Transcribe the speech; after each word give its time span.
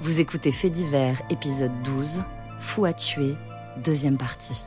Vous 0.00 0.20
écoutez 0.20 0.52
Fait 0.52 0.70
divers, 0.70 1.20
épisode 1.28 1.72
12, 1.82 2.22
Fou 2.60 2.84
à 2.84 2.92
tuer, 2.92 3.34
deuxième 3.82 4.16
partie. 4.16 4.64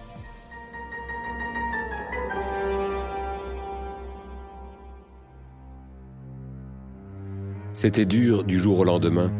C'était 7.72 8.04
dur 8.04 8.44
du 8.44 8.60
jour 8.60 8.82
au 8.82 8.84
lendemain 8.84 9.32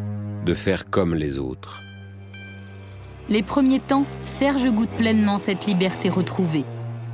de 0.46 0.54
faire 0.54 0.90
comme 0.90 1.14
les 1.14 1.38
autres. 1.38 1.82
Les 3.28 3.44
premiers 3.44 3.82
temps, 3.82 4.06
Serge 4.24 4.72
goûte 4.72 4.92
pleinement 4.92 5.38
cette 5.38 5.66
liberté 5.66 6.10
retrouvée. 6.10 6.64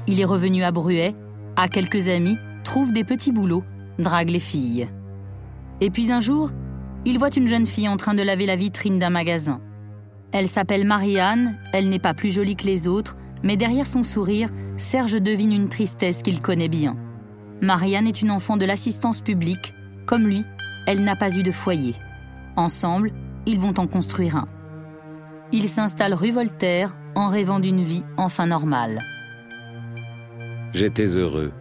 Il 0.06 0.20
est 0.20 0.26
revenu 0.26 0.62
à 0.62 0.72
Bruet, 0.72 1.16
a 1.56 1.68
quelques 1.68 2.10
amis, 2.10 2.38
trouve 2.64 2.94
des 2.94 3.04
petits 3.04 3.32
boulots, 3.32 3.64
drague 3.98 4.30
les 4.30 4.40
filles. 4.40 4.88
Et 5.82 5.90
puis 5.90 6.12
un 6.12 6.20
jour, 6.20 6.52
il 7.08 7.18
voit 7.18 7.34
une 7.34 7.48
jeune 7.48 7.66
fille 7.66 7.88
en 7.88 7.96
train 7.96 8.14
de 8.14 8.22
laver 8.22 8.46
la 8.46 8.58
vitrine 8.58 9.00
d'un 9.00 9.10
magasin. 9.10 9.62
Elle 10.34 10.50
s'appelle 10.50 10.86
Marianne, 10.86 11.58
elle 11.72 11.88
n'est 11.88 12.00
pas 12.00 12.14
plus 12.14 12.32
jolie 12.32 12.58
que 12.58 12.66
les 12.66 12.86
autres, 12.86 13.16
mais 13.44 13.56
derrière 13.56 13.88
son 13.88 14.04
sourire, 14.04 14.50
Serge 14.76 15.22
devine 15.22 15.54
une 15.54 15.70
tristesse 15.70 16.22
qu'il 16.22 16.42
connaît 16.42 16.68
bien. 16.68 16.98
Marianne 17.62 18.08
est 18.08 18.22
une 18.22 18.30
enfant 18.30 18.58
de 18.58 18.66
l'assistance 18.66 19.22
publique. 19.22 19.74
Comme 20.06 20.28
lui, 20.28 20.44
elle 20.86 21.06
n'a 21.06 21.16
pas 21.16 21.34
eu 21.34 21.44
de 21.44 21.52
foyer. 21.54 21.96
Ensemble, 22.58 23.14
ils 23.46 23.60
vont 23.60 23.74
en 23.78 23.88
construire 23.88 24.36
un. 24.36 24.50
Ils 25.54 25.70
s'installent 25.70 26.14
rue 26.14 26.32
Voltaire 26.32 26.98
en 27.16 27.30
rêvant 27.30 27.62
d'une 27.62 27.84
vie 27.84 28.04
enfin 28.18 28.48
normale. 28.48 29.02
J'étais 30.74 31.08
heureux. 31.08 31.54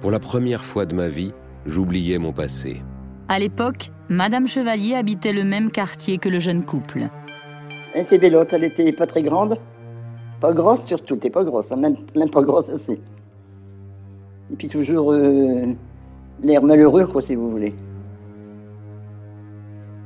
Pour 0.00 0.10
la 0.10 0.18
première 0.18 0.64
fois 0.64 0.86
de 0.86 0.96
ma 0.96 1.06
vie, 1.06 1.32
j'oubliais 1.66 2.18
mon 2.18 2.32
passé. 2.32 2.82
À 3.28 3.40
l'époque, 3.40 3.90
Madame 4.08 4.46
Chevalier 4.46 4.94
habitait 4.94 5.32
le 5.32 5.42
même 5.42 5.72
quartier 5.72 6.18
que 6.18 6.28
le 6.28 6.38
jeune 6.38 6.64
couple. 6.64 7.08
Elle 7.92 8.02
était 8.02 8.18
bellotte, 8.18 8.52
elle 8.52 8.62
était 8.62 8.92
pas 8.92 9.06
très 9.06 9.22
grande. 9.22 9.58
Pas 10.40 10.52
grosse 10.52 10.84
surtout, 10.84 11.14
elle 11.14 11.18
était 11.18 11.30
pas 11.30 11.42
grosse, 11.42 11.72
hein, 11.72 11.76
même, 11.76 11.96
même 12.14 12.30
pas 12.30 12.42
grosse 12.42 12.68
assez. 12.68 13.00
Et 14.52 14.56
puis 14.56 14.68
toujours 14.68 15.12
euh, 15.12 15.74
l'air 16.44 16.62
malheureux, 16.62 17.06
quoi, 17.06 17.20
si 17.20 17.34
vous 17.34 17.50
voulez. 17.50 17.74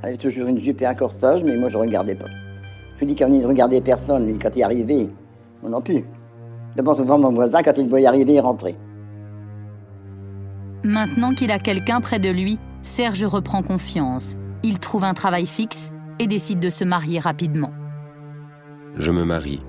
Elle 0.03 0.09
avait 0.09 0.17
toujours 0.17 0.49
une 0.49 0.59
jupe 0.59 0.81
et 0.81 0.87
un 0.87 0.95
corsage, 0.95 1.45
mais 1.45 1.59
moi 1.59 1.69
je 1.69 1.77
regardais 1.77 2.15
pas. 2.15 2.29
Je 2.97 3.05
dis 3.05 3.15
qu'on 3.15 3.29
ne 3.29 3.45
regardait 3.45 3.83
personne, 3.83 4.25
mais 4.25 4.39
quand 4.39 4.57
il 4.57 4.63
arrivait, 4.63 5.11
moi 5.61 5.71
non 5.71 5.83
plus. 5.83 6.05
D'abord, 6.75 6.97
souvent, 6.97 7.19
mon 7.19 7.33
voisin, 7.33 7.63
quand 7.63 7.77
il 7.77 7.89
voyait 7.89 8.07
arriver, 8.07 8.35
il 8.35 8.41
rentrait. 8.41 8.77
Maintenant 10.85 11.33
qu'il 11.33 11.51
a 11.51 11.59
quelqu'un 11.59 12.01
près 12.01 12.19
de 12.19 12.31
lui, 12.31 12.59
Serge 12.83 13.25
reprend 13.25 13.63
confiance. 13.63 14.35
Il 14.63 14.79
trouve 14.79 15.05
un 15.05 15.15
travail 15.15 15.47
fixe 15.47 15.91
et 16.19 16.27
décide 16.27 16.61
de 16.61 16.71
se 16.71 16.85
marier 16.85 17.19
rapidement. 17.19 17.73
Je 18.97 19.11
me 19.11 19.25
marie, 19.25 19.63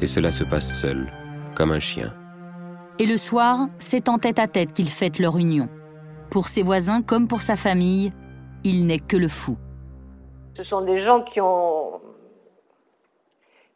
et 0.00 0.06
cela 0.06 0.32
se 0.32 0.44
passe 0.44 0.80
seul, 0.80 1.10
comme 1.54 1.70
un 1.70 1.80
chien. 1.80 2.14
Et 2.98 3.06
le 3.06 3.16
soir, 3.16 3.68
c'est 3.78 4.08
en 4.08 4.18
tête 4.18 4.38
à 4.38 4.48
tête 4.48 4.72
qu'ils 4.72 4.88
fêtent 4.88 5.18
leur 5.18 5.36
union. 5.36 5.68
Pour 6.30 6.48
ses 6.48 6.62
voisins 6.62 7.02
comme 7.02 7.28
pour 7.28 7.42
sa 7.42 7.56
famille, 7.56 8.12
il 8.64 8.86
n'est 8.86 8.98
que 8.98 9.16
le 9.16 9.28
fou. 9.28 9.56
Ce 10.54 10.62
sont 10.62 10.80
des 10.80 10.96
gens 10.96 11.22
qui 11.22 11.40
ont 11.40 12.00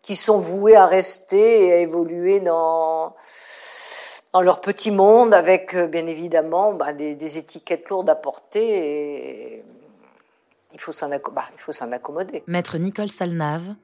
qui 0.02 0.16
sont 0.16 0.38
voués 0.38 0.76
à 0.76 0.86
rester 0.86 1.66
et 1.66 1.72
à 1.72 1.76
évoluer 1.76 2.40
dans 2.40 3.14
dans 4.32 4.42
leur 4.42 4.60
petit 4.60 4.90
monde 4.90 5.34
avec 5.34 5.74
euh, 5.74 5.86
bien 5.86 6.06
évidemment 6.06 6.72
bah, 6.72 6.92
des, 6.92 7.38
étiquettes 7.38 7.88
lourdes 7.88 8.10
à 8.10 8.14
porter 8.14 8.62
et 8.62 9.64
il 10.72 10.80
faut 10.80 10.92
s'en 10.92 11.08
bah, 11.08 11.44
accommoder. 11.92 12.42
Maître 12.46 12.78
Nicole 12.78 13.08
Salnave, 13.08 13.74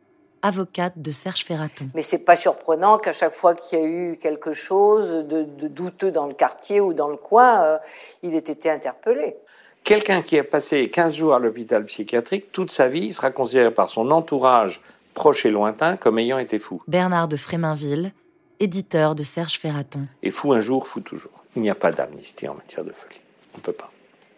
avocate 0.43 0.93
de 0.97 1.11
Serge 1.11 1.45
Ferraton. 1.45 1.87
Mais 1.95 2.03
c'est 2.03 2.25
pas 2.25 2.37
surprenant 2.37 2.99
qu'à 2.99 3.13
chaque 3.13 3.33
fois 3.33 3.55
qu'il 3.55 3.79
y 3.79 3.83
a 3.83 3.85
eu 3.85 4.17
quelque 4.17 4.53
chose 4.53 5.27
de, 5.27 5.43
douteux 5.43 6.11
dans 6.11 6.27
le 6.27 6.35
quartier 6.35 6.81
ou 6.81 6.95
dans 6.95 7.09
le 7.09 7.17
coin, 7.17 7.65
euh, 7.65 7.79
il 8.23 8.35
ait 8.35 8.39
été 8.39 8.71
interpellé. 8.71 9.37
Quelqu'un 9.83 10.23
qui 10.23 10.39
a 10.39 10.45
passé 10.45 10.91
15 10.91 11.15
jours 11.15 11.35
à 11.35 11.39
l'hôpital 11.39 11.85
psychiatrique, 11.85 12.51
toute 12.53 12.71
sa 12.71 12.89
vie, 12.89 13.13
sera 13.13 13.31
considéré 13.31 13.73
par 13.73 13.89
son 13.89 14.11
entourage 14.11 14.81
proche 15.15 15.47
et 15.47 15.51
lointain 15.51 15.97
comme 15.97 16.19
ayant 16.19 16.39
été 16.39 16.59
fou. 16.59 16.83
Bernard 16.89 17.29
de 17.29 17.37
Fréminville, 17.37 18.13
éditeur 18.61 19.15
de 19.15 19.23
Serge 19.23 19.59
Ferraton. 19.59 20.07
Et 20.23 20.31
fou 20.31 20.53
un 20.53 20.61
jour, 20.61 20.87
fou 20.87 21.01
toujours. 21.01 21.33
Il 21.57 21.63
n'y 21.63 21.71
a 21.71 21.75
pas 21.75 21.93
d'amnistie 21.93 22.49
en 22.49 22.55
matière 22.55 22.85
de 22.85 22.93
folie. 22.93 23.21
On 23.55 23.59
ne 23.59 23.63
peut 23.63 23.73
pas. 23.73 23.91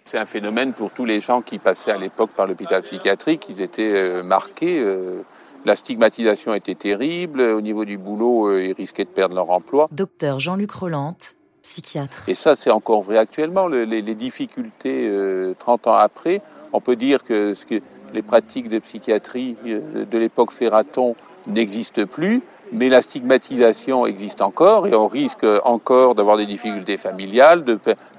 C'est 0.04 0.18
un 0.18 0.26
phénomène 0.26 0.72
pour 0.72 0.90
tous 0.90 1.04
les 1.04 1.20
gens 1.20 1.42
qui 1.42 1.58
passaient 1.58 1.90
à 1.90 1.98
l'époque 1.98 2.30
par 2.34 2.46
l'hôpital 2.46 2.80
psychiatrique. 2.80 3.46
Ils 3.50 3.60
étaient 3.60 3.92
euh, 3.94 4.22
marqués. 4.22 4.80
Euh, 4.80 5.22
la 5.66 5.74
stigmatisation 5.74 6.54
était 6.54 6.74
terrible. 6.74 7.42
Au 7.42 7.60
niveau 7.60 7.84
du 7.84 7.98
boulot, 7.98 8.48
euh, 8.48 8.64
ils 8.64 8.72
risquaient 8.72 9.04
de 9.04 9.10
perdre 9.10 9.34
leur 9.34 9.50
emploi. 9.50 9.88
Docteur 9.92 10.40
Jean-Luc 10.40 10.70
Rolante, 10.70 11.36
psychiatre. 11.62 12.26
Et 12.26 12.34
ça, 12.34 12.56
c'est 12.56 12.70
encore 12.70 13.02
vrai 13.02 13.18
actuellement. 13.18 13.68
les, 13.68 14.02
difficultés 14.14 15.12
30 15.58 15.88
ans 15.88 15.92
après, 15.92 16.40
on 16.72 16.80
peut 16.80 16.96
dire 16.96 17.22
que, 17.22 17.52
que 17.64 17.82
les 18.14 18.22
pratiques 18.22 18.68
de 18.68 18.78
psychiatrie 18.78 19.56
de 19.64 20.18
l'époque 20.18 20.52
Ferraton 20.52 21.16
n'existent 21.46 22.06
plus 22.06 22.42
mais 22.72 22.88
la 22.88 23.00
stigmatisation 23.00 24.06
existe 24.06 24.42
encore 24.42 24.86
et 24.86 24.94
on 24.94 25.08
risque 25.08 25.46
encore 25.64 26.14
d'avoir 26.14 26.36
des 26.36 26.46
difficultés 26.46 26.96
familiales, 26.96 27.64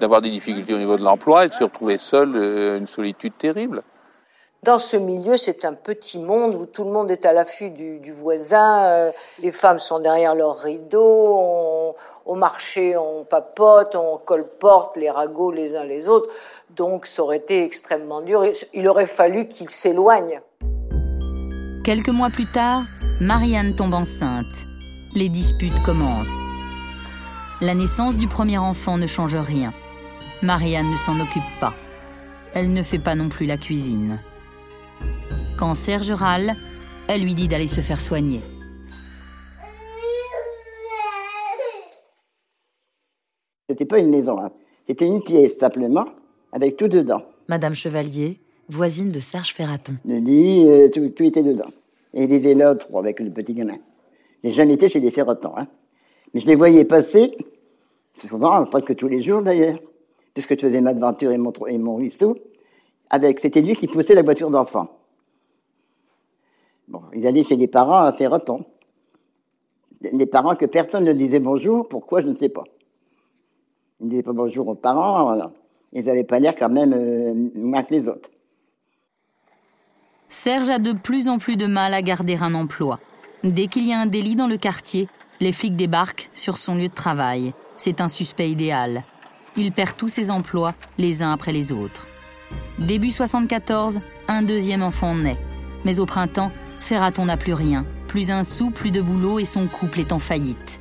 d'avoir 0.00 0.20
des 0.20 0.30
difficultés 0.30 0.74
au 0.74 0.78
niveau 0.78 0.96
de 0.96 1.02
l'emploi 1.02 1.44
et 1.44 1.48
de 1.48 1.52
se 1.54 1.64
retrouver 1.64 1.96
seul, 1.96 2.32
euh, 2.36 2.78
une 2.78 2.86
solitude 2.86 3.32
terrible. 3.36 3.82
Dans 4.62 4.78
ce 4.78 4.98
milieu, 4.98 5.38
c'est 5.38 5.64
un 5.64 5.72
petit 5.72 6.18
monde 6.18 6.54
où 6.54 6.66
tout 6.66 6.84
le 6.84 6.90
monde 6.90 7.10
est 7.10 7.24
à 7.24 7.32
l'affût 7.32 7.70
du, 7.70 8.12
voisin. 8.12 8.82
Euh, 8.84 9.10
les 9.38 9.52
femmes 9.52 9.78
sont 9.78 10.00
derrière 10.00 10.34
leurs 10.34 10.58
rideaux. 10.58 11.94
au 12.26 12.34
marché, 12.34 12.94
on 12.94 13.24
papote, 13.24 13.96
on 13.96 14.18
colporte 14.18 14.96
les 14.96 15.08
ragots 15.08 15.50
les 15.50 15.76
uns 15.76 15.84
les 15.84 16.10
autres. 16.10 16.30
Donc, 16.76 17.06
ça 17.06 17.22
aurait 17.22 17.38
été 17.38 17.64
extrêmement 17.64 18.20
dur. 18.20 18.44
Il 18.74 18.86
aurait 18.86 19.06
fallu 19.06 19.48
qu'ils 19.48 19.70
s'éloignent. 19.70 20.42
Quelques 21.82 22.10
mois 22.10 22.28
plus 22.28 22.50
tard, 22.52 22.82
Marianne 23.20 23.74
tombe 23.74 23.92
enceinte. 23.92 24.64
Les 25.14 25.28
disputes 25.28 25.82
commencent. 25.82 26.38
La 27.60 27.74
naissance 27.74 28.16
du 28.16 28.28
premier 28.28 28.56
enfant 28.56 28.96
ne 28.96 29.06
change 29.06 29.36
rien. 29.36 29.74
Marianne 30.42 30.90
ne 30.90 30.96
s'en 30.96 31.20
occupe 31.20 31.42
pas. 31.60 31.74
Elle 32.54 32.72
ne 32.72 32.82
fait 32.82 32.98
pas 32.98 33.14
non 33.14 33.28
plus 33.28 33.44
la 33.44 33.58
cuisine. 33.58 34.20
Quand 35.58 35.74
Serge 35.74 36.12
râle, 36.12 36.56
elle 37.08 37.20
lui 37.20 37.34
dit 37.34 37.46
d'aller 37.46 37.66
se 37.66 37.82
faire 37.82 38.00
soigner. 38.00 38.40
C'était 43.68 43.84
pas 43.84 43.98
une 43.98 44.08
maison, 44.08 44.40
hein. 44.40 44.50
c'était 44.86 45.06
une 45.06 45.22
pièce 45.22 45.58
simplement, 45.58 46.06
avec 46.52 46.78
tout 46.78 46.88
dedans. 46.88 47.22
Madame 47.48 47.74
Chevalier, 47.74 48.40
voisine 48.70 49.12
de 49.12 49.20
Serge 49.20 49.52
Ferraton. 49.52 49.96
Le 50.06 50.16
lit, 50.16 50.64
euh, 50.66 50.88
tout 50.88 51.22
était 51.22 51.42
dedans. 51.42 51.68
Et 52.14 52.24
était 52.24 52.54
là, 52.54 52.74
trop, 52.74 52.98
avec 52.98 53.20
le 53.20 53.30
petit 53.30 53.54
gamin. 53.54 53.76
J'ai 54.42 54.52
jamais 54.52 54.74
été 54.74 54.88
chez 54.88 55.00
les 55.00 55.10
Ferrotans, 55.10 55.54
hein. 55.56 55.68
Mais 56.32 56.40
je 56.40 56.46
les 56.46 56.54
voyais 56.54 56.84
passer, 56.84 57.36
souvent, 58.12 58.64
presque 58.66 58.94
tous 58.94 59.08
les 59.08 59.20
jours 59.20 59.42
d'ailleurs, 59.42 59.78
puisque 60.32 60.58
je 60.58 60.66
faisais 60.66 60.80
ma 60.80 60.90
aventure 60.90 61.32
et 61.32 61.38
mon, 61.38 61.52
et 61.66 61.76
ruisseau, 61.76 62.36
avec, 63.10 63.40
c'était 63.40 63.60
lui 63.60 63.74
qui 63.74 63.88
poussait 63.88 64.14
la 64.14 64.22
voiture 64.22 64.50
d'enfant. 64.50 65.00
Bon, 66.86 67.02
ils 67.14 67.26
allaient 67.26 67.44
chez 67.44 67.56
les 67.56 67.66
parents 67.66 68.04
à 68.04 68.12
Ferroton. 68.12 68.64
Les 70.00 70.26
parents 70.26 70.54
que 70.54 70.66
personne 70.66 71.04
ne 71.04 71.12
disait 71.12 71.40
bonjour, 71.40 71.88
pourquoi 71.88 72.20
je 72.20 72.28
ne 72.28 72.34
sais 72.34 72.48
pas. 72.48 72.64
Ils 74.00 74.06
ne 74.06 74.10
disaient 74.10 74.22
pas 74.22 74.32
bonjour 74.32 74.68
aux 74.68 74.74
parents, 74.74 75.36
ils 75.92 76.04
n'avaient 76.04 76.24
pas 76.24 76.38
l'air 76.38 76.54
quand 76.56 76.70
même 76.70 76.92
euh, 76.92 77.50
moins 77.54 77.82
que 77.82 77.92
les 77.92 78.08
autres. 78.08 78.30
Serge 80.32 80.70
a 80.70 80.78
de 80.78 80.92
plus 80.92 81.26
en 81.26 81.38
plus 81.38 81.56
de 81.56 81.66
mal 81.66 81.92
à 81.92 82.02
garder 82.02 82.36
un 82.40 82.54
emploi. 82.54 83.00
Dès 83.42 83.66
qu'il 83.66 83.84
y 83.84 83.92
a 83.92 83.98
un 83.98 84.06
délit 84.06 84.36
dans 84.36 84.46
le 84.46 84.56
quartier, 84.56 85.08
les 85.40 85.52
flics 85.52 85.74
débarquent 85.74 86.30
sur 86.34 86.56
son 86.56 86.76
lieu 86.76 86.86
de 86.86 86.94
travail. 86.94 87.52
C'est 87.76 88.00
un 88.00 88.08
suspect 88.08 88.48
idéal. 88.48 89.02
Il 89.56 89.72
perd 89.72 89.96
tous 89.96 90.08
ses 90.08 90.30
emplois, 90.30 90.74
les 90.98 91.24
uns 91.24 91.32
après 91.32 91.50
les 91.50 91.72
autres. 91.72 92.06
Début 92.78 93.10
74, 93.10 94.00
un 94.28 94.42
deuxième 94.42 94.84
enfant 94.84 95.16
naît. 95.16 95.36
Mais 95.84 95.98
au 95.98 96.06
printemps, 96.06 96.52
Ferraton 96.78 97.24
n'a 97.24 97.36
plus 97.36 97.54
rien. 97.54 97.84
Plus 98.06 98.30
un 98.30 98.44
sou, 98.44 98.70
plus 98.70 98.92
de 98.92 99.00
boulot 99.00 99.40
et 99.40 99.44
son 99.44 99.66
couple 99.66 99.98
est 99.98 100.12
en 100.12 100.20
faillite. 100.20 100.80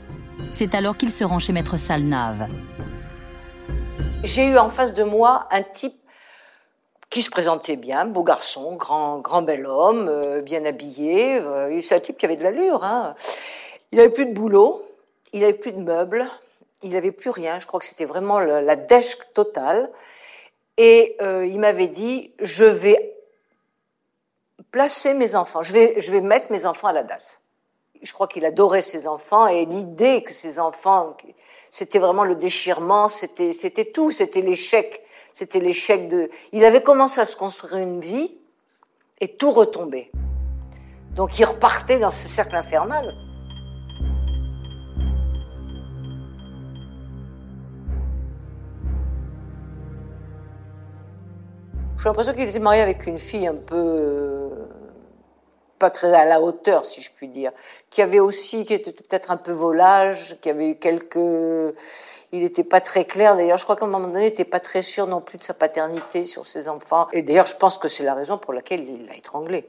C'est 0.51 0.75
alors 0.75 0.95
qu'il 0.95 1.11
se 1.11 1.23
rend 1.23 1.39
chez 1.39 1.53
Maître 1.53 1.77
Salnave. 1.77 2.47
J'ai 4.23 4.51
eu 4.51 4.59
en 4.59 4.69
face 4.69 4.93
de 4.93 5.03
moi 5.03 5.47
un 5.51 5.63
type 5.63 5.95
qui 7.09 7.23
se 7.23 7.29
présentait 7.29 7.75
bien, 7.75 8.05
beau 8.05 8.23
garçon, 8.23 8.75
grand, 8.75 9.19
grand 9.19 9.41
bel 9.41 9.65
homme, 9.65 10.07
euh, 10.07 10.41
bien 10.41 10.63
habillé. 10.65 11.35
Euh, 11.35 11.79
c'est 11.81 11.95
un 11.95 11.99
type 11.99 12.17
qui 12.17 12.25
avait 12.25 12.35
de 12.35 12.43
l'allure. 12.43 12.83
Hein. 12.83 13.15
Il 13.91 13.97
n'avait 13.97 14.11
plus 14.11 14.27
de 14.27 14.33
boulot, 14.33 14.85
il 15.33 15.41
n'avait 15.41 15.53
plus 15.53 15.71
de 15.71 15.79
meubles, 15.79 16.25
il 16.83 16.91
n'avait 16.91 17.11
plus 17.11 17.31
rien. 17.31 17.57
Je 17.57 17.65
crois 17.65 17.79
que 17.79 17.85
c'était 17.85 18.05
vraiment 18.05 18.39
la, 18.39 18.75
dèche 18.75 19.17
totale. 19.33 19.91
Et 20.77 21.17
euh, 21.21 21.45
il 21.45 21.59
m'avait 21.59 21.87
dit, 21.87 22.31
je 22.39 22.65
vais 22.65 23.15
placer 24.71 25.15
mes 25.15 25.35
enfants. 25.35 25.63
Je 25.63 25.73
vais, 25.73 25.99
je 25.99 26.11
vais 26.11 26.21
mettre 26.21 26.51
mes 26.51 26.65
enfants 26.65 26.87
à 26.89 26.93
la 26.93 27.03
DAS. 27.03 27.41
Je 28.01 28.13
crois 28.13 28.27
qu'il 28.27 28.45
adorait 28.45 28.81
ses 28.81 29.07
enfants 29.07 29.47
et 29.47 29.65
l'idée 29.65 30.23
que 30.23 30.31
ses 30.31 30.57
enfants, 30.59 31.17
c'était 31.69 31.99
vraiment 31.99 32.23
le 32.23 32.35
déchirement, 32.35 33.09
c'était, 33.09 33.51
c'était 33.51 33.85
tout, 33.85 34.09
c'était 34.09 34.41
l'échec, 34.41 35.03
c'était 35.33 35.59
l'échec 35.59 36.07
de. 36.07 36.29
Il 36.51 36.65
avait 36.65 36.81
commencé 36.81 37.21
à 37.21 37.25
se 37.25 37.35
construire 37.35 37.77
une 37.77 37.99
vie 37.99 38.35
et 39.21 39.27
tout 39.35 39.51
retombait. 39.51 40.11
Donc 41.15 41.39
il 41.39 41.45
repartait 41.45 41.99
dans 41.99 42.09
ce 42.09 42.27
cercle 42.27 42.55
infernal. 42.55 43.13
J'ai 51.97 52.05
l'impression 52.05 52.33
qu'il 52.33 52.47
était 52.47 52.59
marié 52.59 52.81
avec 52.81 53.07
une 53.07 53.17
fille 53.17 53.45
un 53.45 53.55
peu 53.55 53.75
euh, 53.75 54.49
pas 55.79 55.89
très 55.89 56.13
à 56.13 56.25
la 56.25 56.41
hauteur, 56.41 56.85
si 56.85 57.01
je 57.01 57.09
puis 57.11 57.29
dire, 57.29 57.51
qui 57.89 58.01
avait 58.01 58.19
aussi, 58.19 58.65
qui 58.65 58.73
était 58.73 58.91
peut-être 58.91 59.31
un 59.31 59.37
peu 59.37 59.51
volage, 59.51 60.37
qui 60.41 60.49
avait 60.49 60.71
eu 60.71 60.75
quelques, 60.75 61.15
il 62.31 62.41
n'était 62.41 62.63
pas 62.63 62.81
très 62.81 63.05
clair. 63.05 63.35
D'ailleurs, 63.35 63.57
je 63.57 63.63
crois 63.63 63.75
qu'à 63.75 63.85
un 63.85 63.87
moment 63.87 64.07
donné, 64.07 64.25
il 64.25 64.29
n'était 64.29 64.45
pas 64.45 64.59
très 64.59 64.81
sûr 64.81 65.07
non 65.07 65.21
plus 65.21 65.37
de 65.37 65.43
sa 65.43 65.53
paternité 65.53 66.25
sur 66.25 66.45
ses 66.45 66.67
enfants. 66.67 67.07
Et 67.13 67.23
d'ailleurs, 67.23 67.47
je 67.47 67.55
pense 67.55 67.77
que 67.77 67.87
c'est 67.87 68.03
la 68.03 68.13
raison 68.13 68.37
pour 68.37 68.53
laquelle 68.53 68.83
il 68.83 69.07
l'a 69.07 69.15
étranglé. 69.15 69.67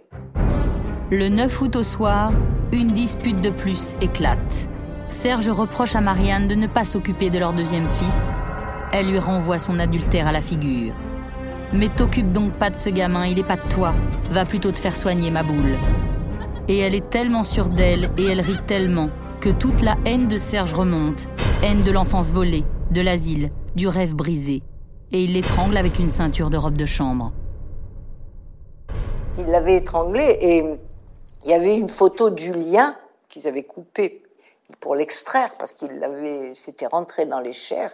Le 1.11 1.29
9 1.29 1.61
août 1.63 1.77
au 1.77 1.83
soir, 1.83 2.33
une 2.73 2.89
dispute 2.89 3.41
de 3.41 3.51
plus 3.51 3.95
éclate. 4.01 4.69
Serge 5.09 5.49
reproche 5.49 5.97
à 5.97 6.01
Marianne 6.01 6.47
de 6.47 6.55
ne 6.55 6.67
pas 6.67 6.85
s'occuper 6.85 7.31
de 7.31 7.39
leur 7.39 7.53
deuxième 7.53 7.89
fils. 7.89 8.31
Elle 8.93 9.11
lui 9.11 9.19
renvoie 9.19 9.59
son 9.59 9.79
adultère 9.79 10.27
à 10.27 10.33
la 10.33 10.41
figure. 10.41 10.95
Mais 11.73 11.89
t'occupe 11.89 12.31
donc 12.31 12.53
pas 12.55 12.69
de 12.71 12.77
ce 12.77 12.91
gamin, 12.91 13.27
il 13.27 13.39
est 13.39 13.47
pas 13.47 13.57
de 13.57 13.69
toi. 13.69 13.95
Va 14.31 14.45
plutôt 14.45 14.73
te 14.73 14.79
faire 14.79 14.97
soigner, 14.97 15.31
ma 15.31 15.45
boule. 15.45 15.79
Et 16.67 16.79
elle 16.79 16.97
est 16.97 17.11
tellement 17.11 17.45
sûre 17.45 17.69
d'elle 17.69 18.11
et 18.19 18.25
elle 18.25 18.41
rit 18.41 18.59
tellement 18.67 19.09
que 19.41 19.51
toute 19.51 19.81
la 19.81 19.97
haine 20.05 20.27
de 20.27 20.37
Serge 20.37 20.75
remonte. 20.75 21.29
Haine 21.63 21.83
de 21.83 21.93
l'enfance 21.93 22.31
volée, 22.31 22.65
de 22.91 23.01
l'asile, 23.01 23.53
du 23.77 23.87
rêve 23.87 24.15
brisé. 24.15 24.63
Et 25.13 25.23
il 25.23 25.35
l'étrangle 25.35 25.77
avec 25.77 26.01
une 26.01 26.11
ceinture 26.11 26.51
de 26.51 26.57
robe 26.57 26.77
de 26.77 26.87
chambre. 26.87 27.33
Il 29.39 29.47
l'avait 29.47 29.77
étranglé 29.77 30.39
et 30.41 30.65
il 31.45 31.51
y 31.51 31.55
avait 31.55 31.77
une 31.77 31.89
photo 31.89 32.31
de 32.31 32.39
Julien 32.39 32.97
qu'ils 33.29 33.47
avaient 33.47 33.63
coupé 33.63 34.23
pour 34.81 34.97
l'extraire 34.97 35.55
parce 35.57 35.75
qu'il 35.75 35.91
s'était 36.53 36.87
rentré 36.87 37.27
dans 37.27 37.41
les 37.41 37.53
chairs 37.53 37.93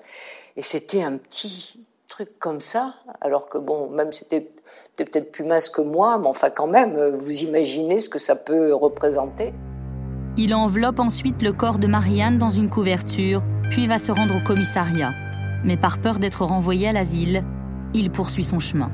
et 0.56 0.62
c'était 0.62 1.02
un 1.02 1.19
petit 1.19 1.78
truc 2.16 2.38
comme 2.38 2.60
ça, 2.60 2.94
alors 3.20 3.46
que 3.46 3.58
bon, 3.58 3.90
même 3.90 4.10
c'était 4.10 4.48
peut-être 4.96 5.30
plus 5.32 5.44
mince 5.44 5.68
que 5.68 5.82
moi, 5.82 6.16
mais 6.16 6.28
enfin 6.28 6.48
quand 6.48 6.66
même, 6.66 6.96
vous 7.14 7.42
imaginez 7.44 7.98
ce 7.98 8.08
que 8.08 8.18
ça 8.18 8.34
peut 8.34 8.72
représenter. 8.72 9.52
Il 10.38 10.54
enveloppe 10.54 10.98
ensuite 10.98 11.42
le 11.42 11.52
corps 11.52 11.78
de 11.78 11.86
Marianne 11.86 12.38
dans 12.38 12.48
une 12.48 12.70
couverture, 12.70 13.42
puis 13.70 13.86
va 13.86 13.98
se 13.98 14.12
rendre 14.12 14.34
au 14.34 14.40
commissariat. 14.40 15.12
Mais 15.62 15.76
par 15.76 15.98
peur 15.98 16.18
d'être 16.18 16.46
renvoyé 16.46 16.88
à 16.88 16.92
l'asile, 16.92 17.44
il 17.92 18.10
poursuit 18.10 18.44
son 18.44 18.60
chemin. 18.60 18.90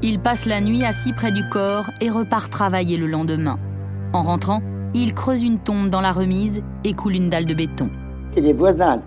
Il 0.00 0.20
passe 0.20 0.46
la 0.46 0.62
nuit 0.62 0.86
assis 0.86 1.12
près 1.12 1.32
du 1.32 1.46
corps 1.50 1.90
et 2.00 2.08
repart 2.08 2.50
travailler 2.50 2.96
le 2.96 3.08
lendemain. 3.08 3.58
En 4.14 4.22
rentrant, 4.22 4.62
il 4.94 5.12
creuse 5.12 5.42
une 5.42 5.58
tombe 5.58 5.90
dans 5.90 6.00
la 6.00 6.12
remise 6.12 6.62
et 6.82 6.94
coule 6.94 7.16
une 7.16 7.28
dalle 7.28 7.44
de 7.44 7.52
béton. 7.52 7.90
C'est 8.30 8.40
les 8.40 8.54
voisins. 8.54 9.02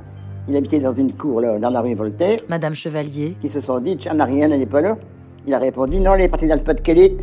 Il 0.48 0.56
habitait 0.56 0.80
dans 0.80 0.94
une 0.94 1.14
cour 1.14 1.42
là, 1.42 1.60
dans 1.60 1.70
la 1.70 1.82
rue 1.82 1.94
Voltaire. 1.94 2.40
Madame 2.48 2.74
Chevalier. 2.74 3.36
Qui 3.42 3.50
se 3.50 3.60
sont 3.60 3.80
dit, 3.80 3.98
tiens, 3.98 4.14
Marianne, 4.14 4.54
elle 4.54 4.60
n'est 4.60 4.66
pas 4.66 4.82
là. 4.82 4.98
Il 5.46 5.54
a 5.54 5.60
répondu, 5.60 6.00
non, 6.00 6.14
elle 6.16 6.22
est 6.22 6.30
partie 6.30 6.48
dans 6.48 6.56
le 6.56 6.64
Pas-de-Calais, 6.64 7.18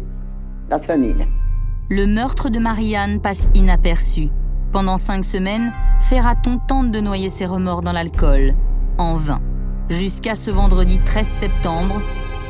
dans 0.69 0.79
sa 0.79 0.95
famille. 0.95 1.27
Le 1.91 2.07
meurtre 2.07 2.51
de 2.51 2.59
Marianne 2.59 3.21
passe 3.21 3.49
inaperçu. 3.55 4.29
Pendant 4.73 4.97
cinq 4.97 5.25
semaines, 5.25 5.73
Ferraton 6.01 6.59
tente 6.69 6.91
de 6.91 7.01
noyer 7.01 7.29
ses 7.29 7.47
remords 7.47 7.83
dans 7.83 7.93
l'alcool. 7.93 8.55
En 8.99 9.17
vain. 9.17 9.41
Jusqu'à 9.89 10.35
ce 10.35 10.51
vendredi 10.51 10.99
13 11.05 11.27
septembre, 11.27 12.01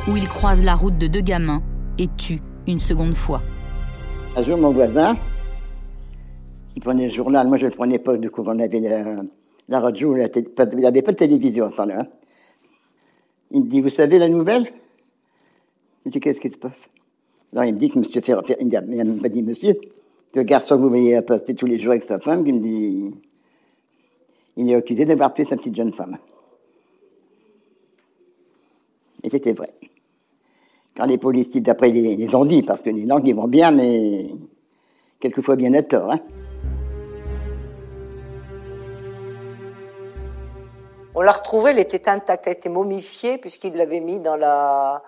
où 0.07 0.17
il 0.17 0.27
croise 0.27 0.63
la 0.63 0.73
route 0.73 0.97
de 0.97 1.07
deux 1.07 1.21
gamins 1.21 1.61
et 1.97 2.07
tue 2.17 2.41
une 2.67 2.79
seconde 2.79 3.15
fois. 3.15 3.41
Un 4.35 4.41
jour, 4.41 4.57
mon 4.57 4.71
voisin, 4.71 5.15
qui 6.73 6.79
prenait 6.79 7.07
le 7.07 7.11
journal, 7.11 7.47
moi 7.47 7.57
je 7.57 7.65
ne 7.65 7.71
le 7.71 7.75
prenais 7.75 7.99
pas, 7.99 8.17
du 8.17 8.29
coup 8.29 8.43
on 8.45 8.59
avait 8.59 8.81
la 9.67 9.79
radio, 9.79 10.13
la 10.13 10.29
télé, 10.29 10.47
il 10.57 10.77
n'y 10.77 10.85
avait 10.85 11.01
pas 11.01 11.11
de 11.11 11.17
télévision 11.17 11.71
à 11.77 11.85
là. 11.85 12.01
Hein. 12.01 12.07
Il 13.51 13.63
me 13.63 13.69
dit, 13.69 13.81
vous 13.81 13.89
savez 13.89 14.19
la 14.19 14.27
nouvelle? 14.27 14.71
Je 16.05 16.11
dis, 16.11 16.19
qu'est-ce 16.19 16.41
qui 16.41 16.51
se 16.51 16.57
passe? 16.57 16.89
Alors 17.53 17.65
il 17.65 17.73
me 17.73 17.79
dit 17.79 17.89
que 17.89 17.99
monsieur 17.99 18.21
Ferrand, 18.21 18.41
il 18.59 19.19
m'a 19.21 19.29
dit 19.29 19.41
monsieur, 19.41 19.75
le 20.33 20.43
garçon 20.43 20.75
que 20.75 20.81
vous 20.81 20.89
voyez 20.89 21.21
passer 21.21 21.55
tous 21.55 21.65
les 21.65 21.77
jours 21.77 21.91
avec 21.91 22.03
sa 22.03 22.19
femme, 22.19 22.45
il 22.45 22.55
me 22.55 22.59
dit, 22.59 23.15
il 24.57 24.69
est 24.69 24.75
accusé 24.75 25.05
d'avoir 25.05 25.33
tué 25.33 25.45
sa 25.45 25.55
petite 25.55 25.75
jeune 25.75 25.93
femme. 25.93 26.17
Et 29.23 29.29
c'était 29.29 29.53
vrai. 29.53 29.73
Quand 30.95 31.05
les 31.05 31.17
policiers, 31.17 31.61
d'après, 31.61 31.91
les, 31.91 32.15
les 32.15 32.35
ont 32.35 32.45
dit, 32.45 32.61
parce 32.61 32.81
que 32.81 32.89
les 32.89 33.05
langues, 33.05 33.27
ils 33.27 33.35
vont 33.35 33.47
bien, 33.47 33.71
mais 33.71 34.25
quelquefois 35.19 35.55
bien 35.55 35.73
à 35.73 35.81
tort. 35.81 36.11
Hein. 36.11 36.19
On 41.17 41.21
l'a 41.21 41.31
retrouvée, 41.31 41.71
elle 41.71 41.79
était 41.79 42.09
intacte, 42.09 42.45
elle 42.45 42.53
était 42.53 42.67
momifiée, 42.67 43.37
puisqu'il 43.37 43.73
l'avait 43.75 44.01
mis 44.01 44.19
dans 44.19 44.35
la, 44.35 45.01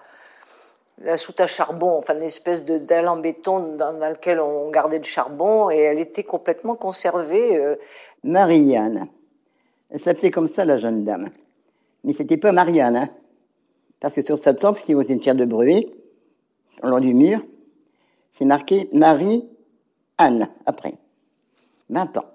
soute 1.18 1.42
à 1.42 1.48
charbon, 1.48 1.98
enfin 1.98 2.16
une 2.16 2.24
espèce 2.24 2.64
de 2.64 2.78
dalle 2.78 3.10
en 3.10 3.18
béton 3.18 3.76
dans, 3.76 3.92
laquelle 3.92 4.40
on 4.40 4.70
gardait 4.70 5.00
le 5.00 5.04
charbon, 5.04 5.70
et 5.70 5.76
elle 5.76 6.00
était 6.00 6.24
complètement 6.24 6.76
conservée. 6.76 7.58
Euh. 7.58 7.76
Marianne. 8.24 9.08
Elle 9.90 10.00
s'appelait 10.00 10.32
comme 10.32 10.48
ça, 10.48 10.64
la 10.64 10.78
jeune 10.78 11.04
dame. 11.04 11.30
Mais 12.06 12.14
c'était 12.14 12.38
pas 12.38 12.54
Marianne, 12.54 12.96
hein. 12.96 13.10
Parce 14.00 14.16
que 14.16 14.22
sur 14.22 14.38
sa 14.38 14.54
tombe, 14.54 14.76
ce 14.76 14.84
qui 14.84 14.94
est 14.94 14.96
au 14.96 15.04
cimetière 15.04 15.36
de 15.36 15.44
Bruy, 15.44 15.92
au 16.84 16.88
long 16.88 17.00
du 17.00 17.14
mur, 17.14 17.42
c'est 18.32 18.46
marqué 18.46 18.90
Marie-Anne, 18.94 20.48
après. 20.66 20.94
20 21.90 22.18
ans. 22.18 22.26